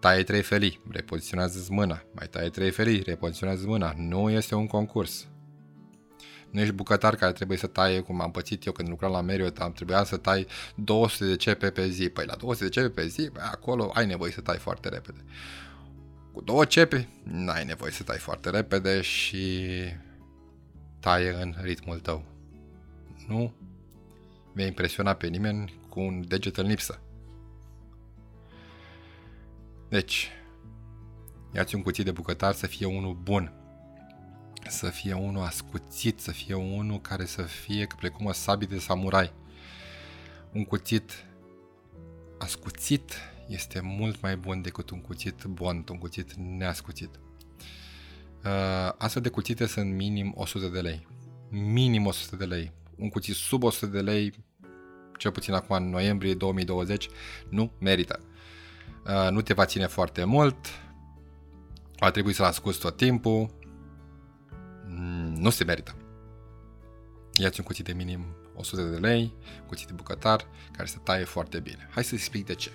taie 0.00 0.22
trei 0.22 0.42
felii, 0.42 0.80
repoziționează 0.90 1.66
mâna, 1.70 2.02
mai 2.14 2.26
taie 2.26 2.48
trei 2.48 2.70
felii, 2.70 3.02
repoziționează 3.02 3.66
mâna. 3.66 3.94
Nu 3.96 4.30
este 4.30 4.54
un 4.54 4.66
concurs. 4.66 5.28
Nu 6.50 6.60
ești 6.60 6.74
bucătar 6.74 7.14
care 7.14 7.32
trebuie 7.32 7.58
să 7.58 7.66
taie, 7.66 8.00
cum 8.00 8.20
am 8.20 8.30
pățit 8.30 8.64
eu 8.64 8.72
când 8.72 8.88
lucram 8.88 9.12
la 9.12 9.20
Marriott, 9.20 9.58
am 9.58 9.72
trebuia 9.72 10.04
să 10.04 10.16
tai 10.16 10.46
200 10.74 11.24
de 11.24 11.36
cepe 11.36 11.70
pe 11.70 11.88
zi. 11.88 12.08
Păi 12.08 12.24
la 12.26 12.34
200 12.34 12.64
de 12.64 12.70
cepe 12.70 12.88
pe 12.88 13.06
zi, 13.06 13.30
bă, 13.32 13.40
acolo 13.52 13.90
ai 13.94 14.06
nevoie 14.06 14.32
să 14.32 14.40
tai 14.40 14.56
foarte 14.56 14.88
repede. 14.88 15.24
Cu 16.32 16.40
două 16.40 16.64
cepe, 16.64 17.08
n-ai 17.22 17.64
nevoie 17.64 17.92
să 17.92 18.02
tai 18.02 18.18
foarte 18.18 18.50
repede 18.50 19.00
și 19.00 19.64
taie 21.00 21.34
în 21.42 21.54
ritmul 21.60 21.98
tău. 21.98 22.24
Nu 23.26 23.54
vei 24.52 24.66
impresiona 24.66 25.12
pe 25.14 25.26
nimeni 25.26 25.80
cu 25.88 26.00
un 26.00 26.24
deget 26.28 26.56
în 26.56 26.66
lipsă. 26.66 27.00
Deci, 29.88 30.30
ia-ți 31.54 31.74
un 31.74 31.82
cuțit 31.82 32.04
de 32.04 32.10
bucătar 32.10 32.52
să 32.54 32.66
fie 32.66 32.86
unul 32.86 33.14
bun, 33.22 33.52
să 34.68 34.90
fie 34.90 35.12
unul 35.12 35.42
ascuțit, 35.42 36.20
să 36.20 36.30
fie 36.30 36.54
unul 36.54 37.00
care 37.00 37.24
să 37.24 37.42
fie 37.42 37.86
precum 37.96 38.26
o 38.26 38.32
sabie 38.32 38.66
de 38.70 38.78
samurai. 38.78 39.32
Un 40.52 40.64
cuțit 40.64 41.12
ascuțit 42.38 43.12
este 43.48 43.80
mult 43.80 44.20
mai 44.20 44.36
bun 44.36 44.62
decât 44.62 44.90
un 44.90 45.00
cuțit 45.00 45.44
bont, 45.44 45.88
un 45.88 45.98
cuțit 45.98 46.32
neascuțit. 46.32 47.10
Uh, 48.44 48.92
astfel 48.98 49.22
de 49.22 49.28
cuțite 49.28 49.66
sunt 49.66 49.94
minim 49.94 50.32
100 50.36 50.66
de 50.66 50.80
lei. 50.80 51.06
Minim 51.50 52.06
100 52.06 52.36
de 52.36 52.44
lei. 52.44 52.72
Un 52.96 53.08
cuțit 53.08 53.34
sub 53.34 53.62
100 53.62 53.86
de 53.86 54.00
lei, 54.00 54.34
cel 55.16 55.30
puțin 55.30 55.54
acum 55.54 55.76
în 55.76 55.90
noiembrie 55.90 56.34
2020, 56.34 57.08
nu 57.48 57.72
merită. 57.80 58.20
Uh, 59.06 59.30
nu 59.30 59.40
te 59.40 59.54
va 59.54 59.64
ține 59.64 59.86
foarte 59.86 60.24
mult, 60.24 60.56
va 61.98 62.10
trebui 62.10 62.32
să-l 62.32 62.44
asculti 62.44 62.78
tot 62.78 62.96
timpul, 62.96 63.40
mm, 63.40 63.57
nu 65.34 65.50
se 65.50 65.64
merită. 65.64 65.94
Ia-ți 67.32 67.60
un 67.60 67.66
cuțit 67.66 67.84
de 67.84 67.92
minim 67.92 68.24
100 68.54 68.82
de 68.82 68.96
lei, 68.96 69.34
cuțit 69.66 69.86
de 69.86 69.92
bucătar, 69.92 70.46
care 70.72 70.88
să 70.88 70.96
taie 71.02 71.24
foarte 71.24 71.60
bine. 71.60 71.88
Hai 71.90 72.04
să 72.04 72.14
explic 72.14 72.46
de 72.46 72.54
ce. 72.54 72.70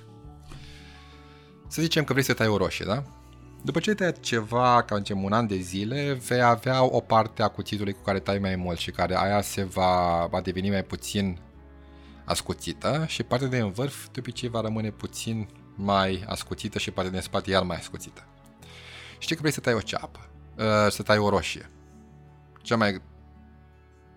Să 1.67 1.81
zicem 1.81 2.03
că 2.03 2.11
vrei 2.13 2.25
să 2.25 2.33
tai 2.33 2.47
o 2.47 2.57
roșie, 2.57 2.85
da? 2.85 3.03
După 3.63 3.79
ce 3.79 3.93
tai 3.93 4.13
ceva, 4.19 4.83
ca 4.83 4.95
în 4.95 5.23
un 5.23 5.33
an 5.33 5.47
de 5.47 5.55
zile, 5.55 6.13
vei 6.13 6.41
avea 6.41 6.83
o 6.83 6.99
parte 6.99 7.43
a 7.43 7.47
cuțitului 7.47 7.93
cu 7.93 8.01
care 8.01 8.19
tai 8.19 8.39
mai 8.39 8.55
mult 8.55 8.77
și 8.77 8.91
care 8.91 9.17
aia 9.17 9.41
se 9.41 9.63
va, 9.63 10.25
va 10.31 10.41
deveni 10.41 10.69
mai 10.69 10.83
puțin 10.83 11.39
ascuțită 12.25 13.05
și 13.07 13.23
partea 13.23 13.47
de 13.47 13.57
în 13.57 13.71
vârf 13.71 14.07
de 14.11 14.19
obicei 14.19 14.49
va 14.49 14.61
rămâne 14.61 14.91
puțin 14.91 15.47
mai 15.75 16.23
ascuțită 16.27 16.79
și 16.79 16.91
partea 16.91 17.11
din 17.11 17.21
spate 17.21 17.49
iar 17.49 17.63
mai 17.63 17.77
ascuțită. 17.77 18.27
Știi 19.17 19.35
că 19.35 19.41
vrei 19.41 19.53
să 19.53 19.59
tai 19.59 19.73
o 19.73 19.81
ceapă, 19.81 20.29
uh, 20.57 20.91
să 20.91 21.03
tai 21.03 21.17
o 21.17 21.29
roșie. 21.29 21.69
Cea 22.63 22.75
mai, 22.75 23.01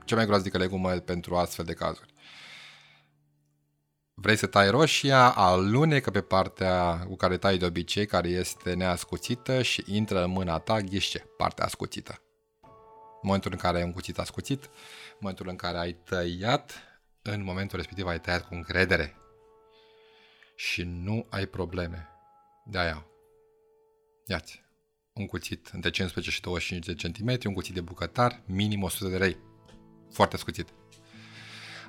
cea 0.05 0.17
mai 0.17 0.27
groaznică 0.27 0.59
legumă 0.59 0.91
pentru 0.91 1.37
astfel 1.37 1.65
de 1.65 1.73
cazuri. 1.73 2.15
Vrei 4.15 4.37
să 4.37 4.47
tai 4.47 4.71
roșia, 4.71 5.31
alunecă 5.31 6.11
pe 6.11 6.21
partea 6.21 6.99
cu 7.07 7.17
care 7.17 7.37
tai 7.37 7.59
de 7.59 7.65
obicei, 7.65 8.07
care 8.07 8.29
este 8.29 8.75
neascuțită 8.75 9.63
și 9.63 9.85
intră 9.87 10.25
în 10.25 10.31
mâna 10.31 10.59
ta, 10.59 10.81
ghiște, 10.81 11.27
partea 11.37 11.65
ascuțită. 11.65 12.21
În 13.13 13.23
momentul 13.23 13.53
în 13.53 13.59
care 13.59 13.77
ai 13.77 13.83
un 13.83 13.93
cuțit 13.93 14.19
ascuțit, 14.19 14.65
în 14.65 15.19
momentul 15.21 15.49
în 15.49 15.57
care 15.57 15.79
ai 15.79 15.93
tăiat, 15.93 16.83
în 17.23 17.43
momentul 17.43 17.77
respectiv 17.77 18.07
ai 18.07 18.21
tăiat 18.21 18.49
cu 18.49 18.55
încredere, 18.55 19.17
și 20.55 20.83
nu 20.83 21.27
ai 21.31 21.47
probleme. 21.47 22.09
De 22.65 22.79
aia, 22.79 23.07
iați 24.27 24.66
un 25.17 25.27
cuțit 25.27 25.71
între 25.73 25.91
15 25.91 26.33
și 26.33 26.41
25 26.41 26.87
de 26.87 26.95
centimetri, 26.95 27.47
un 27.47 27.55
cuțit 27.55 27.75
de 27.75 27.81
bucătar, 27.81 28.43
minim 28.47 28.83
100 28.83 29.11
de 29.11 29.17
lei. 29.17 29.37
Foarte 30.11 30.37
scuțit. 30.37 30.69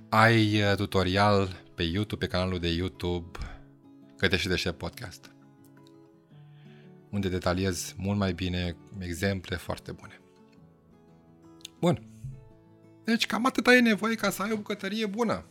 Ai 0.10 0.62
uh, 0.62 0.76
tutorial 0.76 1.64
pe 1.76 1.84
YouTube, 1.84 2.26
pe 2.26 2.32
canalul 2.32 2.60
de 2.60 2.68
YouTube 2.68 3.38
Căte 4.18 4.38
și 4.38 4.48
Deștept 4.48 4.78
Podcast, 4.78 5.32
unde 7.10 7.30
detaliez 7.30 7.94
mult 7.98 8.18
mai 8.18 8.34
bine 8.34 8.76
exemple 9.00 9.56
foarte 9.56 9.92
bune. 9.92 10.22
Bun. 11.80 12.08
Deci 13.04 13.26
cam 13.26 13.46
atâta 13.46 13.76
e 13.76 13.80
nevoie 13.80 14.16
ca 14.16 14.30
să 14.30 14.42
ai 14.42 14.52
o 14.52 14.56
bucătărie 14.56 15.06
bună. 15.06 15.46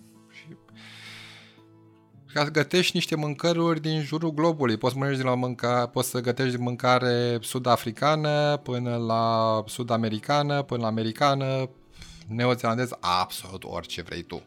Și 2.36 2.42
ca 2.42 2.48
să 2.48 2.54
gătești 2.54 2.96
niște 2.96 3.16
mâncăruri 3.16 3.80
din 3.80 4.02
jurul 4.02 4.30
globului. 4.30 4.76
Poți, 4.76 4.96
mănânci 4.96 5.16
de 5.16 5.22
la 5.22 5.34
mânca, 5.34 5.86
poți 5.86 6.10
să 6.10 6.20
gătești 6.20 6.56
mâncare 6.56 7.38
sud-africană 7.40 8.56
până 8.56 8.96
la 8.96 9.64
sud-americană, 9.66 10.62
până 10.62 10.80
la 10.80 10.86
americană, 10.86 11.68
neozelandeză, 12.28 12.98
absolut 13.00 13.64
orice 13.64 14.02
vrei 14.02 14.22
tu. 14.22 14.42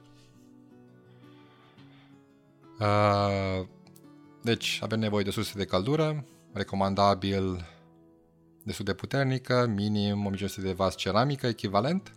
Uh, 2.80 3.66
deci 4.42 4.80
avem 4.82 5.00
nevoie 5.00 5.24
de 5.24 5.32
surse 5.32 5.54
de 5.58 5.66
căldură, 5.66 6.26
recomandabil 6.54 7.68
destul 8.64 8.86
de 8.86 8.94
puternică, 8.94 9.72
minim 9.76 10.26
1500 10.26 10.68
de 10.68 10.74
vas 10.74 10.96
ceramică 10.96 11.48
echivalent 11.48 12.16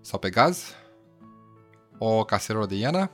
sau 0.00 0.18
pe 0.18 0.30
gaz, 0.30 0.64
o 1.98 2.24
caserolă 2.24 2.66
de 2.66 2.74
iană, 2.74 3.10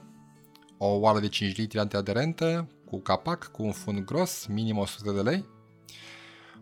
o 0.82 0.86
oală 0.86 1.20
de 1.20 1.28
5 1.28 1.56
litri 1.56 1.78
antiaderentă 1.78 2.68
cu 2.84 3.00
capac, 3.00 3.50
cu 3.52 3.62
un 3.62 3.72
fund 3.72 4.04
gros, 4.04 4.46
minim 4.46 4.78
100 4.78 5.12
de 5.12 5.30
lei, 5.30 5.44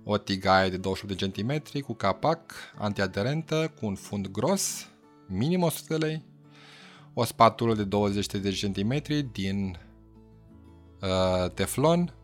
o 0.04 0.16
tigaie 0.16 0.70
de 0.70 0.76
28 0.76 1.18
de 1.18 1.30
cm 1.30 1.80
cu 1.80 1.94
capac 1.94 2.52
antiaderentă 2.78 3.72
cu 3.80 3.86
un 3.86 3.94
fund 3.94 4.26
gros, 4.26 4.88
minim 5.26 5.62
100 5.62 5.98
de 5.98 6.06
lei, 6.06 6.24
o 7.14 7.24
spatulă 7.24 7.74
de 7.74 7.84
20 7.84 8.26
de 8.26 8.50
cm 8.50 9.02
din 9.32 9.78
uh, 11.00 11.50
teflon 11.50 12.14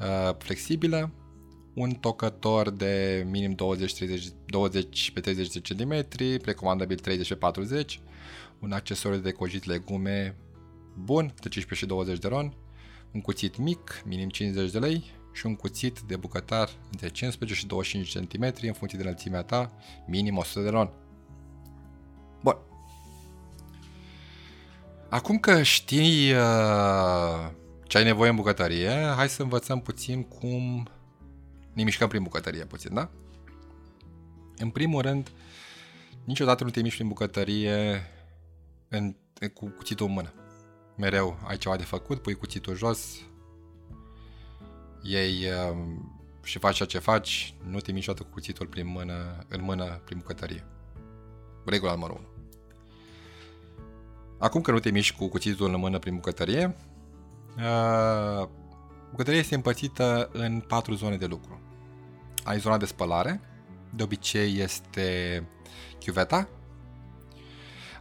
uh, 0.00 0.34
flexibilă, 0.38 1.10
un 1.74 1.90
tocător 1.90 2.70
de 2.70 3.26
minim 3.30 3.52
20, 3.52 3.94
30, 3.94 4.26
20 4.46 5.10
pe 5.10 5.20
30 5.20 5.52
de 5.52 5.60
cm, 5.60 6.06
recomandabil 6.44 6.98
30 6.98 7.28
pe 7.28 7.34
40, 7.34 8.00
un 8.60 8.72
accesoriu 8.72 9.18
de 9.18 9.32
cojit 9.32 9.64
legume 9.64 10.36
bun, 10.94 11.26
de 11.26 11.48
15 11.48 11.74
și 11.74 11.86
20 11.86 12.18
de 12.18 12.28
ron, 12.28 12.54
un 13.12 13.20
cuțit 13.20 13.56
mic, 13.56 14.02
minim 14.04 14.28
50 14.28 14.70
de 14.70 14.78
lei, 14.78 15.04
și 15.32 15.46
un 15.46 15.56
cuțit 15.56 16.00
de 16.00 16.16
bucătar 16.16 16.70
între 16.90 17.08
15 17.08 17.58
și 17.58 17.66
25 17.66 18.18
cm 18.18 18.42
în 18.42 18.72
funcție 18.72 18.98
de 18.98 19.04
înălțimea 19.04 19.42
ta, 19.42 19.72
minim 20.06 20.36
100 20.36 20.60
de 20.60 20.68
ron. 20.68 20.90
Bun. 22.42 22.56
Acum 25.08 25.38
că 25.38 25.62
știi 25.62 26.32
uh, 26.32 27.50
ce 27.86 27.98
ai 27.98 28.04
nevoie 28.04 28.30
în 28.30 28.36
bucătărie, 28.36 28.90
hai 29.16 29.28
să 29.28 29.42
învățăm 29.42 29.80
puțin 29.80 30.22
cum 30.22 30.88
ne 31.72 31.82
mișcăm 31.82 32.08
prin 32.08 32.22
bucătărie 32.22 32.64
puțin, 32.64 32.94
da? 32.94 33.10
În 34.56 34.70
primul 34.70 35.02
rând, 35.02 35.30
niciodată 36.24 36.64
nu 36.64 36.70
te 36.70 36.80
miști 36.80 36.96
prin 36.96 37.08
bucătărie 37.08 38.02
în, 38.88 39.14
cu 39.54 39.68
cuțitul 39.68 40.06
în 40.06 40.12
mână. 40.12 40.32
Mereu 40.96 41.38
ai 41.46 41.56
ceva 41.56 41.76
de 41.76 41.82
făcut, 41.82 42.22
pui 42.22 42.34
cuțitul 42.34 42.76
jos, 42.76 43.28
ei 45.02 45.44
uh, 45.44 45.76
și 46.42 46.58
faci 46.58 46.76
ceea 46.76 46.88
ce 46.88 46.98
faci, 46.98 47.54
nu 47.64 47.80
te 47.80 47.92
miști 47.92 48.14
cu 48.14 48.24
cuțitul 48.24 48.66
prin 48.66 48.86
mână, 48.86 49.44
în 49.48 49.62
mână 49.62 50.00
prin 50.04 50.18
bucătărie. 50.18 50.64
Regula 51.64 51.92
numărul 51.92 52.16
1. 52.18 52.26
Acum 54.38 54.60
că 54.60 54.70
nu 54.70 54.78
te 54.78 54.90
miști 54.90 55.16
cu 55.16 55.28
cuțitul 55.28 55.74
în 55.74 55.80
mână 55.80 55.98
prin 55.98 56.14
bucătărie, 56.14 56.76
uh, 57.56 58.48
bucătăria 59.10 59.38
este 59.38 59.54
împărțită 59.54 60.30
în 60.32 60.60
patru 60.60 60.94
zone 60.94 61.16
de 61.16 61.26
lucru. 61.26 61.60
Ai 62.44 62.58
zona 62.58 62.76
de 62.76 62.84
spălare, 62.84 63.40
de 63.94 64.02
obicei 64.02 64.58
este 64.58 65.48
chiuveta. 65.98 66.48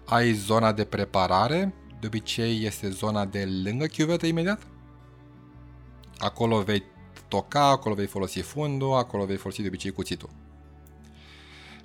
Ai 0.09 0.33
zona 0.33 0.71
de 0.71 0.85
preparare, 0.85 1.73
de 1.99 2.07
obicei 2.07 2.63
este 2.65 2.89
zona 2.89 3.25
de 3.25 3.45
lângă 3.63 3.85
chiuvetă 3.85 4.25
imediat. 4.25 4.67
Acolo 6.17 6.61
vei 6.61 6.83
toca, 7.27 7.65
acolo 7.65 7.95
vei 7.95 8.05
folosi 8.05 8.39
fundul, 8.39 8.93
acolo 8.93 9.25
vei 9.25 9.35
folosi 9.35 9.61
de 9.61 9.67
obicei 9.67 9.91
cuțitul. 9.91 10.29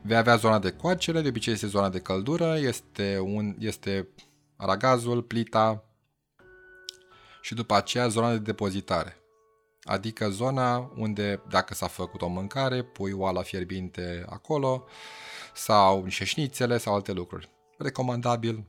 Vei 0.02 0.16
avea 0.16 0.36
zona 0.36 0.58
de 0.58 0.70
coacere, 0.70 1.20
de 1.20 1.28
obicei 1.28 1.52
este 1.52 1.66
zona 1.66 1.88
de 1.88 2.00
căldură, 2.00 2.58
este, 2.58 3.18
un, 3.18 3.56
este 3.58 4.08
aragazul, 4.56 5.22
plita 5.22 5.84
și 7.40 7.54
după 7.54 7.74
aceea 7.74 8.08
zona 8.08 8.30
de 8.30 8.38
depozitare. 8.38 9.16
Adică 9.82 10.30
zona 10.30 10.92
unde, 10.96 11.42
dacă 11.48 11.74
s-a 11.74 11.86
făcut 11.86 12.22
o 12.22 12.28
mâncare, 12.28 12.82
pui 12.82 13.12
oala 13.12 13.42
fierbinte 13.42 14.24
acolo 14.28 14.84
sau 15.54 16.04
niște 16.04 16.24
șnițele 16.24 16.78
sau 16.78 16.94
alte 16.94 17.12
lucruri. 17.12 17.50
Recomandabil 17.78 18.66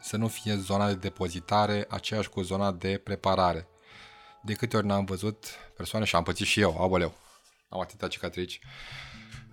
să 0.00 0.16
nu 0.16 0.28
fie 0.28 0.54
zona 0.56 0.88
de 0.88 0.94
depozitare 0.94 1.86
aceeași 1.88 2.28
cu 2.28 2.42
zona 2.42 2.72
de 2.72 3.00
preparare 3.04 3.68
de 4.46 4.54
câte 4.54 4.76
ori 4.76 4.86
n-am 4.86 5.04
văzut 5.04 5.46
persoane 5.76 6.04
și 6.04 6.16
am 6.16 6.22
pățit 6.22 6.46
și 6.46 6.60
eu, 6.60 6.82
aboleu, 6.82 7.14
am 7.68 7.80
atâtea 7.80 8.08
cicatrici. 8.08 8.60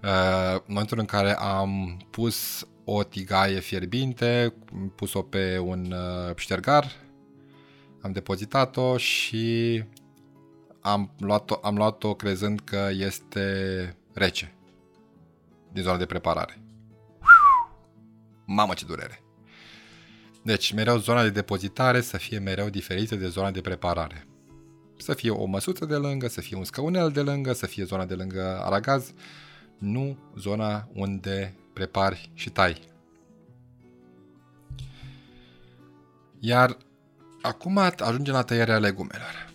Uh, 0.04 0.54
în 0.54 0.64
momentul 0.66 1.00
în 1.00 1.06
care 1.06 1.38
am 1.38 2.02
pus 2.10 2.68
o 2.86 3.04
tigaie 3.04 3.60
fierbinte, 3.60 4.54
pus-o 4.96 5.22
pe 5.22 5.58
un 5.58 5.92
uh, 5.92 6.36
ștergar, 6.36 6.92
am 8.02 8.12
depozitat-o 8.12 8.98
și 8.98 9.84
am 10.82 11.12
luat-o, 11.20 11.60
am 11.62 11.76
luat-o 11.76 12.14
crezând 12.14 12.60
că 12.60 12.90
este 12.92 13.98
rece 14.14 14.54
din 15.72 15.84
zona 15.84 15.98
de 15.98 16.06
preparare. 16.06 16.63
Mamă 18.46 18.74
ce 18.74 18.86
durere! 18.86 19.24
Deci, 20.44 20.74
mereu 20.74 20.98
zona 20.98 21.22
de 21.22 21.30
depozitare 21.30 22.02
să 22.02 22.18
fie 22.18 22.40
mereu 22.40 22.70
diferită 22.70 23.16
de 23.16 23.28
zona 23.28 23.52
de 23.52 23.62
preparare 23.62 24.28
să 25.04 25.14
fie 25.14 25.30
o 25.30 25.46
măsuță 25.46 25.86
de 25.86 25.96
lângă, 25.96 26.28
să 26.28 26.42
fie 26.42 26.58
un 26.58 26.64
scaunel 26.64 27.12
de 27.12 27.22
lângă, 27.22 27.54
să 27.54 27.66
fie 27.66 27.84
zona 27.84 28.06
de 28.06 28.14
lângă 28.14 28.62
aragaz, 28.64 29.14
nu 29.78 30.18
zona 30.38 30.90
unde 30.94 31.56
prepari 31.74 32.32
și 32.34 32.50
tai. 32.50 32.82
Iar 36.40 36.78
acum 37.42 37.78
ajungem 37.78 38.34
la 38.34 38.44
tăierea 38.44 38.80
legumelor. 38.80 39.53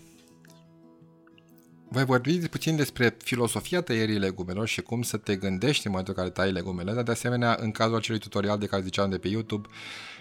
Voi 1.90 2.04
vorbi 2.04 2.48
puțin 2.48 2.76
despre 2.76 3.16
filosofia 3.18 3.80
tăierii 3.80 4.18
legumelor 4.18 4.66
și 4.66 4.82
cum 4.82 5.02
să 5.02 5.16
te 5.16 5.36
gândești 5.36 5.86
în 5.86 5.90
momentul 5.90 6.14
în 6.16 6.22
care 6.22 6.34
tai 6.34 6.52
legumele, 6.52 6.92
dar 6.92 7.02
de 7.02 7.10
asemenea, 7.10 7.56
în 7.60 7.70
cazul 7.70 7.96
acelui 7.96 8.20
tutorial 8.20 8.58
de 8.58 8.66
care 8.66 8.82
ziceam 8.82 9.10
de 9.10 9.18
pe 9.18 9.28
YouTube, 9.28 9.68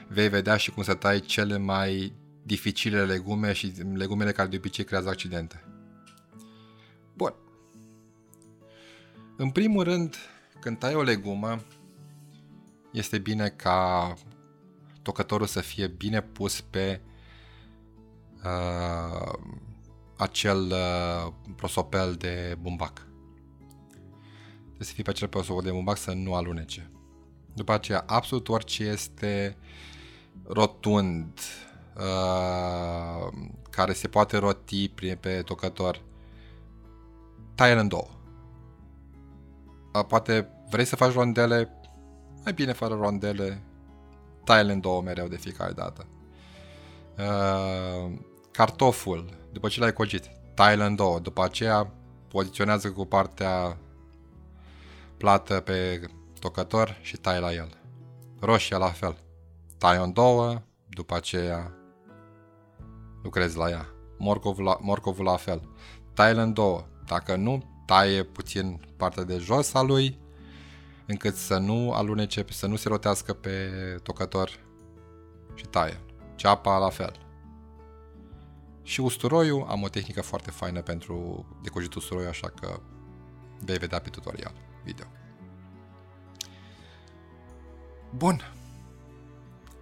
vei 0.07 0.29
vedea 0.29 0.57
și 0.57 0.71
cum 0.71 0.83
să 0.83 0.93
tai 0.93 1.19
cele 1.19 1.57
mai 1.57 2.13
dificile 2.43 3.05
legume 3.05 3.53
și 3.53 3.73
legumele 3.93 4.31
care 4.31 4.47
de 4.47 4.57
obicei 4.57 4.85
creează 4.85 5.09
accidente. 5.09 5.63
Bun. 7.13 7.33
În 9.37 9.49
primul 9.49 9.83
rând, 9.83 10.15
când 10.59 10.77
tai 10.77 10.93
o 10.93 11.01
legumă, 11.01 11.63
este 12.91 13.17
bine 13.17 13.49
ca 13.49 14.13
tocătorul 15.01 15.47
să 15.47 15.59
fie 15.59 15.87
bine 15.87 16.21
pus 16.21 16.61
pe 16.61 17.01
uh, 18.43 19.33
acel 20.17 20.71
uh, 20.71 21.33
prosopel 21.55 22.13
de 22.13 22.57
bumbac. 22.61 23.07
Trebuie 24.65 24.87
să 24.87 24.93
fie 24.93 25.03
pe 25.03 25.09
acel 25.09 25.27
prosopel 25.27 25.63
de 25.63 25.71
bumbac 25.71 25.97
să 25.97 26.11
nu 26.11 26.33
alunece. 26.33 26.91
După 27.53 27.73
aceea, 27.73 28.03
absolut 28.07 28.49
orice 28.49 28.83
este 28.83 29.57
rotund, 30.43 31.39
Uh, 31.97 33.27
care 33.69 33.93
se 33.93 34.07
poate 34.07 34.37
roti 34.37 34.89
pe 35.19 35.41
tocător, 35.45 36.01
tai 37.55 37.79
în 37.79 37.87
două. 37.87 38.07
Uh, 39.93 40.05
poate 40.07 40.49
vrei 40.69 40.85
să 40.85 40.95
faci 40.95 41.13
rondele, 41.13 41.69
mai 42.43 42.53
bine 42.53 42.71
fără 42.71 42.95
rondele, 42.95 43.61
tai 44.43 44.69
în 44.69 44.79
două 44.79 45.01
mereu 45.01 45.27
de 45.27 45.37
fiecare 45.37 45.73
dată. 45.73 46.07
Uh, 47.17 48.13
cartoful, 48.51 49.29
după 49.57 49.69
ce 49.69 49.79
l-ai 49.79 49.93
cogit, 49.93 50.29
tai 50.53 50.75
în 50.79 50.95
două, 50.95 51.19
după 51.19 51.43
aceea 51.43 51.93
poziționează 52.27 52.91
cu 52.91 53.05
partea 53.05 53.77
plată 55.17 55.59
pe 55.59 56.01
tocător 56.39 56.97
și 57.01 57.17
tai 57.17 57.39
la 57.39 57.53
el. 57.53 57.69
Roșia 58.39 58.77
la 58.77 58.89
fel. 58.89 59.17
Tai 59.77 60.03
în 60.03 60.13
două, 60.13 60.61
după 60.89 61.15
aceea 61.15 61.71
lucrezi 63.23 63.57
la 63.57 63.69
ea. 63.69 63.85
Morcovul 64.17 64.63
la, 64.63 64.77
morcovul 64.81 65.25
la 65.25 65.35
fel. 65.35 65.69
Tai 66.13 66.35
în 66.35 66.53
două. 66.53 66.85
Dacă 67.05 67.35
nu, 67.35 67.63
taie 67.85 68.23
puțin 68.23 68.81
partea 68.97 69.23
de 69.23 69.37
jos 69.37 69.73
a 69.73 69.81
lui, 69.81 70.19
încât 71.07 71.35
să 71.35 71.57
nu 71.57 71.91
alunece, 71.91 72.45
să 72.49 72.67
nu 72.67 72.75
se 72.75 72.87
rotească 72.87 73.33
pe 73.33 73.69
tocător 74.03 74.49
și 75.55 75.65
taie. 75.65 76.01
Ceapa 76.35 76.77
la 76.77 76.89
fel. 76.89 77.26
Și 78.87 79.01
usturoiul, 79.01 79.65
am 79.67 79.81
o 79.83 79.89
tehnică 79.89 80.21
foarte 80.21 80.51
faină 80.51 80.81
pentru 80.81 81.45
decojit 81.63 81.93
usturoiul, 81.93 82.29
așa 82.29 82.49
că 82.49 82.79
vei 83.59 83.77
vedea 83.77 83.99
pe 83.99 84.09
tutorial 84.09 84.53
video. 84.83 85.05
Bun. 88.15 88.53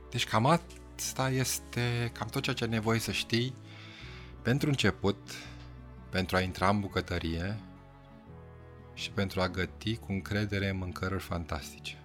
Deci 0.10 0.28
cam 0.28 0.46
asta 0.46 1.30
este 1.30 2.12
cam 2.14 2.28
tot 2.28 2.42
ceea 2.42 2.56
ce 2.56 2.64
ai 2.64 2.70
nevoie 2.70 3.00
să 3.00 3.12
știi 3.12 3.56
pentru 4.42 4.70
început, 4.70 5.32
pentru 6.10 6.36
a 6.36 6.42
intra 6.42 6.70
în 6.70 6.80
bucătărie 6.80 7.60
și 8.94 9.12
pentru 9.12 9.42
a 9.42 9.50
găti 9.50 9.98
cu 9.98 10.12
încredere 10.12 10.72
mâncăruri 10.72 11.24
fantastice. 11.24 12.04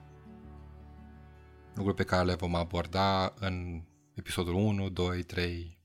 Lucruri 1.74 1.96
pe 1.96 2.04
care 2.04 2.24
le 2.24 2.34
vom 2.34 2.54
aborda 2.54 3.34
în 3.38 3.82
episodul 4.14 4.54
1, 4.54 4.88
2, 4.88 5.22
3 5.22 5.79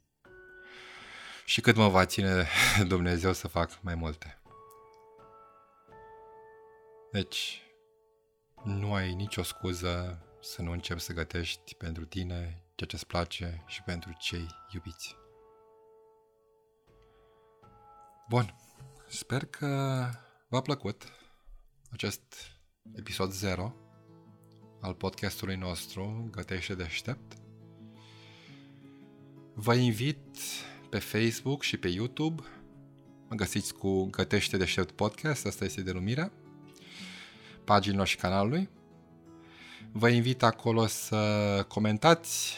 și 1.46 1.62
cât 1.62 1.76
mă 1.76 1.88
va 1.88 2.06
ține 2.06 2.48
Dumnezeu 2.88 3.34
să 3.34 3.48
fac 3.48 3.80
mai 3.82 3.96
multe. 3.96 4.40
Deci, 7.12 7.62
nu 8.64 8.94
ai 8.94 9.14
nicio 9.14 9.44
scuză 9.44 10.20
să 10.42 10.62
nu 10.62 10.72
începi 10.72 11.00
să 11.00 11.14
gătești 11.14 11.76
pentru 11.76 12.06
tine 12.06 12.36
ceea 12.76 12.90
ce 12.90 12.96
îți 12.96 13.08
place 13.08 13.64
și 13.66 13.82
pentru 13.82 14.16
cei 14.20 14.48
iubiți. 14.74 15.16
Bun, 18.30 18.56
sper 19.08 19.46
că 19.46 19.68
v-a 20.48 20.62
plăcut 20.62 21.04
acest 21.92 22.22
episod 22.96 23.32
0 23.32 23.76
al 24.82 24.94
podcastului 24.94 25.56
nostru 25.56 26.28
Gătește 26.32 26.76
Deștept. 26.76 27.34
Vă 29.54 29.74
invit 29.74 30.38
pe 30.90 31.00
Facebook 31.00 31.64
și 31.64 31.78
pe 31.78 31.88
YouTube. 31.88 32.44
Mă 33.30 33.36
găsiți 33.36 33.74
cu 33.74 34.06
Gătește 34.06 34.58
Deștept 34.58 34.92
Podcast, 34.92 35.46
asta 35.46 35.66
este 35.66 35.82
denumirea 35.82 36.32
paginilor 37.66 38.08
și 38.08 38.16
canalului. 38.16 38.70
Vă 39.92 40.10
invit 40.10 40.44
acolo 40.44 40.88
să 40.88 41.66
comentați 41.68 42.58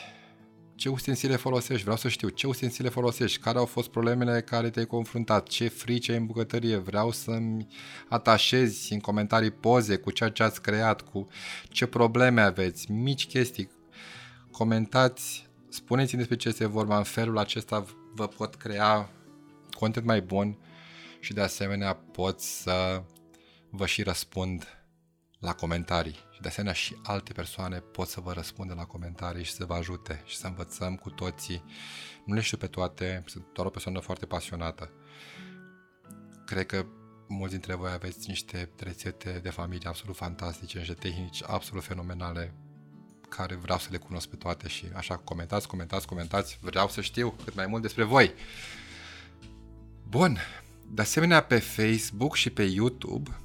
ce 0.75 0.89
ustensile 0.89 1.35
folosești, 1.35 1.81
vreau 1.81 1.97
să 1.97 2.07
știu 2.07 2.29
ce 2.29 2.47
ustensile 2.47 2.89
folosești, 2.89 3.39
care 3.39 3.57
au 3.57 3.65
fost 3.65 3.89
problemele 3.89 4.41
care 4.41 4.69
te-ai 4.69 4.85
confruntat, 4.85 5.47
ce 5.47 5.67
frici 5.67 6.09
ai 6.09 6.17
în 6.17 6.25
bucătărie, 6.25 6.77
vreau 6.77 7.11
să-mi 7.11 7.67
atașezi 8.09 8.93
în 8.93 8.99
comentarii 8.99 9.51
poze 9.51 9.95
cu 9.95 10.11
ceea 10.11 10.29
ce 10.29 10.43
ați 10.43 10.61
creat, 10.61 11.01
cu 11.01 11.27
ce 11.69 11.85
probleme 11.85 12.41
aveți, 12.41 12.91
mici 12.91 13.27
chestii, 13.27 13.69
comentați, 14.51 15.49
spuneți-mi 15.69 16.19
despre 16.19 16.37
ce 16.37 16.47
este 16.47 16.65
vorba, 16.65 16.97
în 16.97 17.03
felul 17.03 17.37
acesta 17.37 17.85
vă 18.17 18.27
pot 18.27 18.55
crea 18.55 19.09
content 19.79 20.05
mai 20.05 20.21
bun 20.21 20.57
și 21.19 21.33
de 21.33 21.41
asemenea 21.41 21.95
pot 21.95 22.39
să 22.39 23.03
vă 23.69 23.85
și 23.85 24.03
răspund 24.03 24.67
la 25.39 25.53
comentarii. 25.53 26.25
Și 26.31 26.41
de 26.41 26.47
asemenea 26.47 26.73
și 26.73 26.95
alte 27.03 27.33
persoane 27.33 27.79
pot 27.79 28.07
să 28.07 28.19
vă 28.19 28.33
răspundă 28.33 28.73
la 28.73 28.85
comentarii 28.85 29.43
și 29.43 29.51
să 29.51 29.65
vă 29.65 29.73
ajute 29.73 30.21
și 30.25 30.35
să 30.35 30.47
învățăm 30.47 30.95
cu 30.95 31.09
toții. 31.09 31.63
Nu 32.25 32.33
le 32.33 32.41
știu 32.41 32.57
pe 32.57 32.67
toate, 32.67 33.23
sunt 33.25 33.45
doar 33.53 33.67
o 33.67 33.69
persoană 33.69 33.99
foarte 33.99 34.25
pasionată. 34.25 34.91
Cred 36.45 36.65
că 36.65 36.85
mulți 37.27 37.53
dintre 37.53 37.75
voi 37.75 37.91
aveți 37.91 38.27
niște 38.27 38.69
rețete 38.79 39.39
de 39.39 39.49
familie 39.49 39.87
absolut 39.87 40.15
fantastice, 40.15 40.77
niște 40.77 40.93
tehnici 40.93 41.43
absolut 41.45 41.83
fenomenale 41.83 42.53
care 43.29 43.55
vreau 43.55 43.77
să 43.77 43.87
le 43.91 43.97
cunosc 43.97 44.27
pe 44.27 44.35
toate 44.35 44.67
și 44.67 44.85
așa 44.93 45.17
comentați, 45.17 45.67
comentați, 45.67 46.07
comentați, 46.07 46.57
vreau 46.61 46.89
să 46.89 47.01
știu 47.01 47.35
cât 47.43 47.55
mai 47.55 47.65
mult 47.65 47.81
despre 47.81 48.03
voi. 48.03 48.33
Bun, 50.09 50.37
de 50.89 51.01
asemenea 51.01 51.41
pe 51.43 51.59
Facebook 51.59 52.35
și 52.35 52.49
pe 52.49 52.63
YouTube 52.63 53.41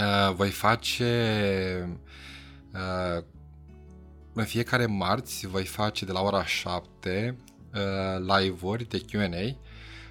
Uh, 0.00 0.34
voi 0.34 0.50
face 0.50 1.98
uh, 2.72 3.22
în 4.32 4.44
fiecare 4.44 4.86
marți 4.86 5.46
voi 5.46 5.64
face 5.64 6.04
de 6.04 6.12
la 6.12 6.20
ora 6.20 6.44
7 6.44 7.36
uh, 7.74 8.38
live-uri 8.38 8.88
de 8.88 8.98
Q&A 8.98 9.56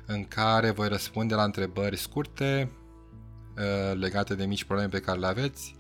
în 0.06 0.26
care 0.28 0.72
voi 0.72 0.88
răspunde 0.88 1.36
la 1.36 1.44
întrebări 1.44 1.98
scurte 1.98 2.72
uh, 3.58 3.98
legate 3.98 4.36
de 4.36 4.46
mici 4.46 4.64
probleme 4.64 4.90
pe 4.90 5.00
care 5.00 5.20
le 5.20 5.28
aveți. 5.28 5.76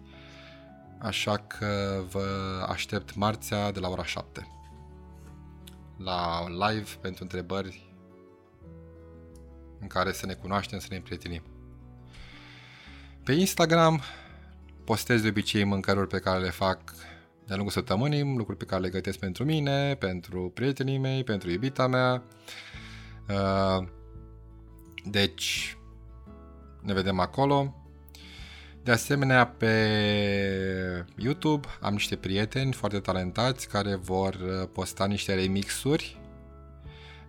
Așa 0.99 1.37
că 1.37 2.03
vă 2.09 2.27
aștept 2.67 3.15
marțea 3.15 3.71
de 3.71 3.79
la 3.79 3.87
ora 3.87 4.05
7 4.05 4.47
la 5.97 6.47
live 6.49 6.89
pentru 7.01 7.23
întrebări 7.23 7.93
în 9.79 9.87
care 9.87 10.11
să 10.11 10.25
ne 10.25 10.33
cunoaștem, 10.33 10.79
să 10.79 10.87
ne 10.89 10.95
împrietenim. 10.95 11.41
Pe 13.23 13.31
Instagram 13.31 14.01
postez 14.83 15.21
de 15.21 15.27
obicei 15.27 15.63
mâncăruri 15.63 16.07
pe 16.07 16.19
care 16.19 16.39
le 16.39 16.49
fac 16.49 16.93
de-a 17.45 17.55
lungul 17.55 17.73
săptămânii, 17.73 18.35
lucruri 18.35 18.57
pe 18.57 18.65
care 18.65 18.81
le 18.81 18.89
gătesc 18.89 19.19
pentru 19.19 19.43
mine, 19.43 19.95
pentru 19.95 20.51
prietenii 20.53 20.97
mei, 20.97 21.23
pentru 21.23 21.49
iubita 21.49 21.87
mea. 21.87 22.23
Uh, 23.29 23.87
deci, 25.05 25.77
ne 26.81 26.93
vedem 26.93 27.19
acolo. 27.19 27.78
De 28.89 28.95
asemenea, 28.95 29.47
pe 29.47 31.05
YouTube 31.15 31.67
am 31.81 31.93
niște 31.93 32.15
prieteni 32.15 32.73
foarte 32.73 32.99
talentați 32.99 33.67
care 33.67 33.95
vor 33.95 34.33
uh, 34.33 34.69
posta 34.73 35.05
niște 35.05 35.33
remixuri 35.33 36.19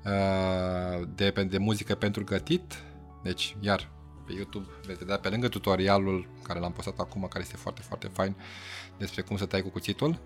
uh, 0.04 1.08
de, 1.14 1.30
de 1.30 1.58
muzică 1.58 1.94
pentru 1.94 2.24
gătit. 2.24 2.82
Deci, 3.22 3.56
iar 3.60 3.90
pe 4.26 4.32
YouTube 4.32 4.66
veți 4.86 4.98
vedea 4.98 5.18
pe 5.18 5.28
lângă 5.28 5.48
tutorialul 5.48 6.28
care 6.42 6.58
l-am 6.58 6.72
postat 6.72 6.98
acum, 6.98 7.26
care 7.28 7.44
este 7.44 7.56
foarte, 7.56 7.80
foarte 7.80 8.06
fain 8.12 8.36
despre 8.98 9.22
cum 9.22 9.36
să 9.36 9.46
tai 9.46 9.62
cu 9.62 9.68
cuțitul. 9.68 10.20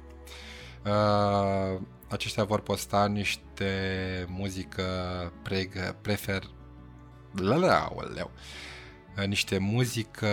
Uh, 0.84 1.80
aceștia 2.08 2.44
vor 2.44 2.60
posta 2.60 3.06
niște 3.06 3.70
muzică 4.28 4.82
preg- 5.42 5.96
prefer... 6.00 6.42
Lălăaoleu. 7.32 8.30
Uh, 9.18 9.26
niște 9.26 9.58
muzică 9.58 10.28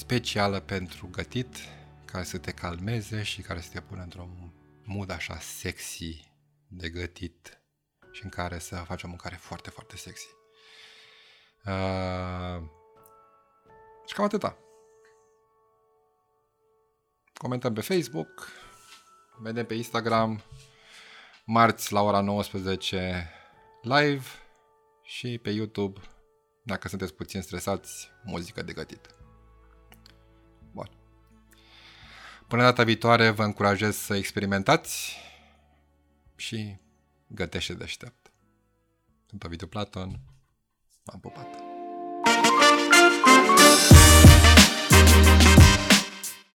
specială 0.00 0.60
pentru 0.60 1.08
gătit, 1.10 1.56
care 2.04 2.24
să 2.24 2.38
te 2.38 2.52
calmeze 2.52 3.22
și 3.22 3.42
care 3.42 3.60
să 3.60 3.68
te 3.72 3.80
pună 3.80 4.02
într-un 4.02 4.52
mood 4.84 5.10
așa 5.10 5.38
sexy 5.38 6.32
de 6.68 6.88
gătit 6.88 7.60
și 8.12 8.24
în 8.24 8.28
care 8.30 8.58
să 8.58 8.76
faci 8.76 9.02
o 9.02 9.08
mâncare 9.08 9.36
foarte, 9.36 9.70
foarte 9.70 9.96
sexy. 9.96 10.26
Uh, 11.66 12.62
și 14.06 14.14
cam 14.14 14.24
atâta. 14.24 14.58
Comentăm 17.34 17.72
pe 17.72 17.80
Facebook, 17.80 18.48
vedem 19.38 19.66
pe 19.66 19.74
Instagram, 19.74 20.42
marți 21.44 21.92
la 21.92 22.02
ora 22.02 22.20
19 22.20 23.30
live 23.82 24.26
și 25.02 25.38
pe 25.38 25.50
YouTube, 25.50 26.00
dacă 26.62 26.88
sunteți 26.88 27.14
puțin 27.14 27.42
stresați, 27.42 28.10
muzică 28.24 28.62
de 28.62 28.72
gătit. 28.72 29.19
Până 32.50 32.62
data 32.62 32.84
viitoare 32.84 33.30
vă 33.30 33.44
încurajez 33.44 33.96
să 33.96 34.14
experimentați 34.14 35.16
și 36.36 36.76
gătește 37.26 37.74
deștept. 37.74 38.32
Sunt 39.26 39.44
Ovidiu 39.44 39.66
Platon, 39.66 40.20
M-am 41.04 41.20
pupat. 41.20 41.69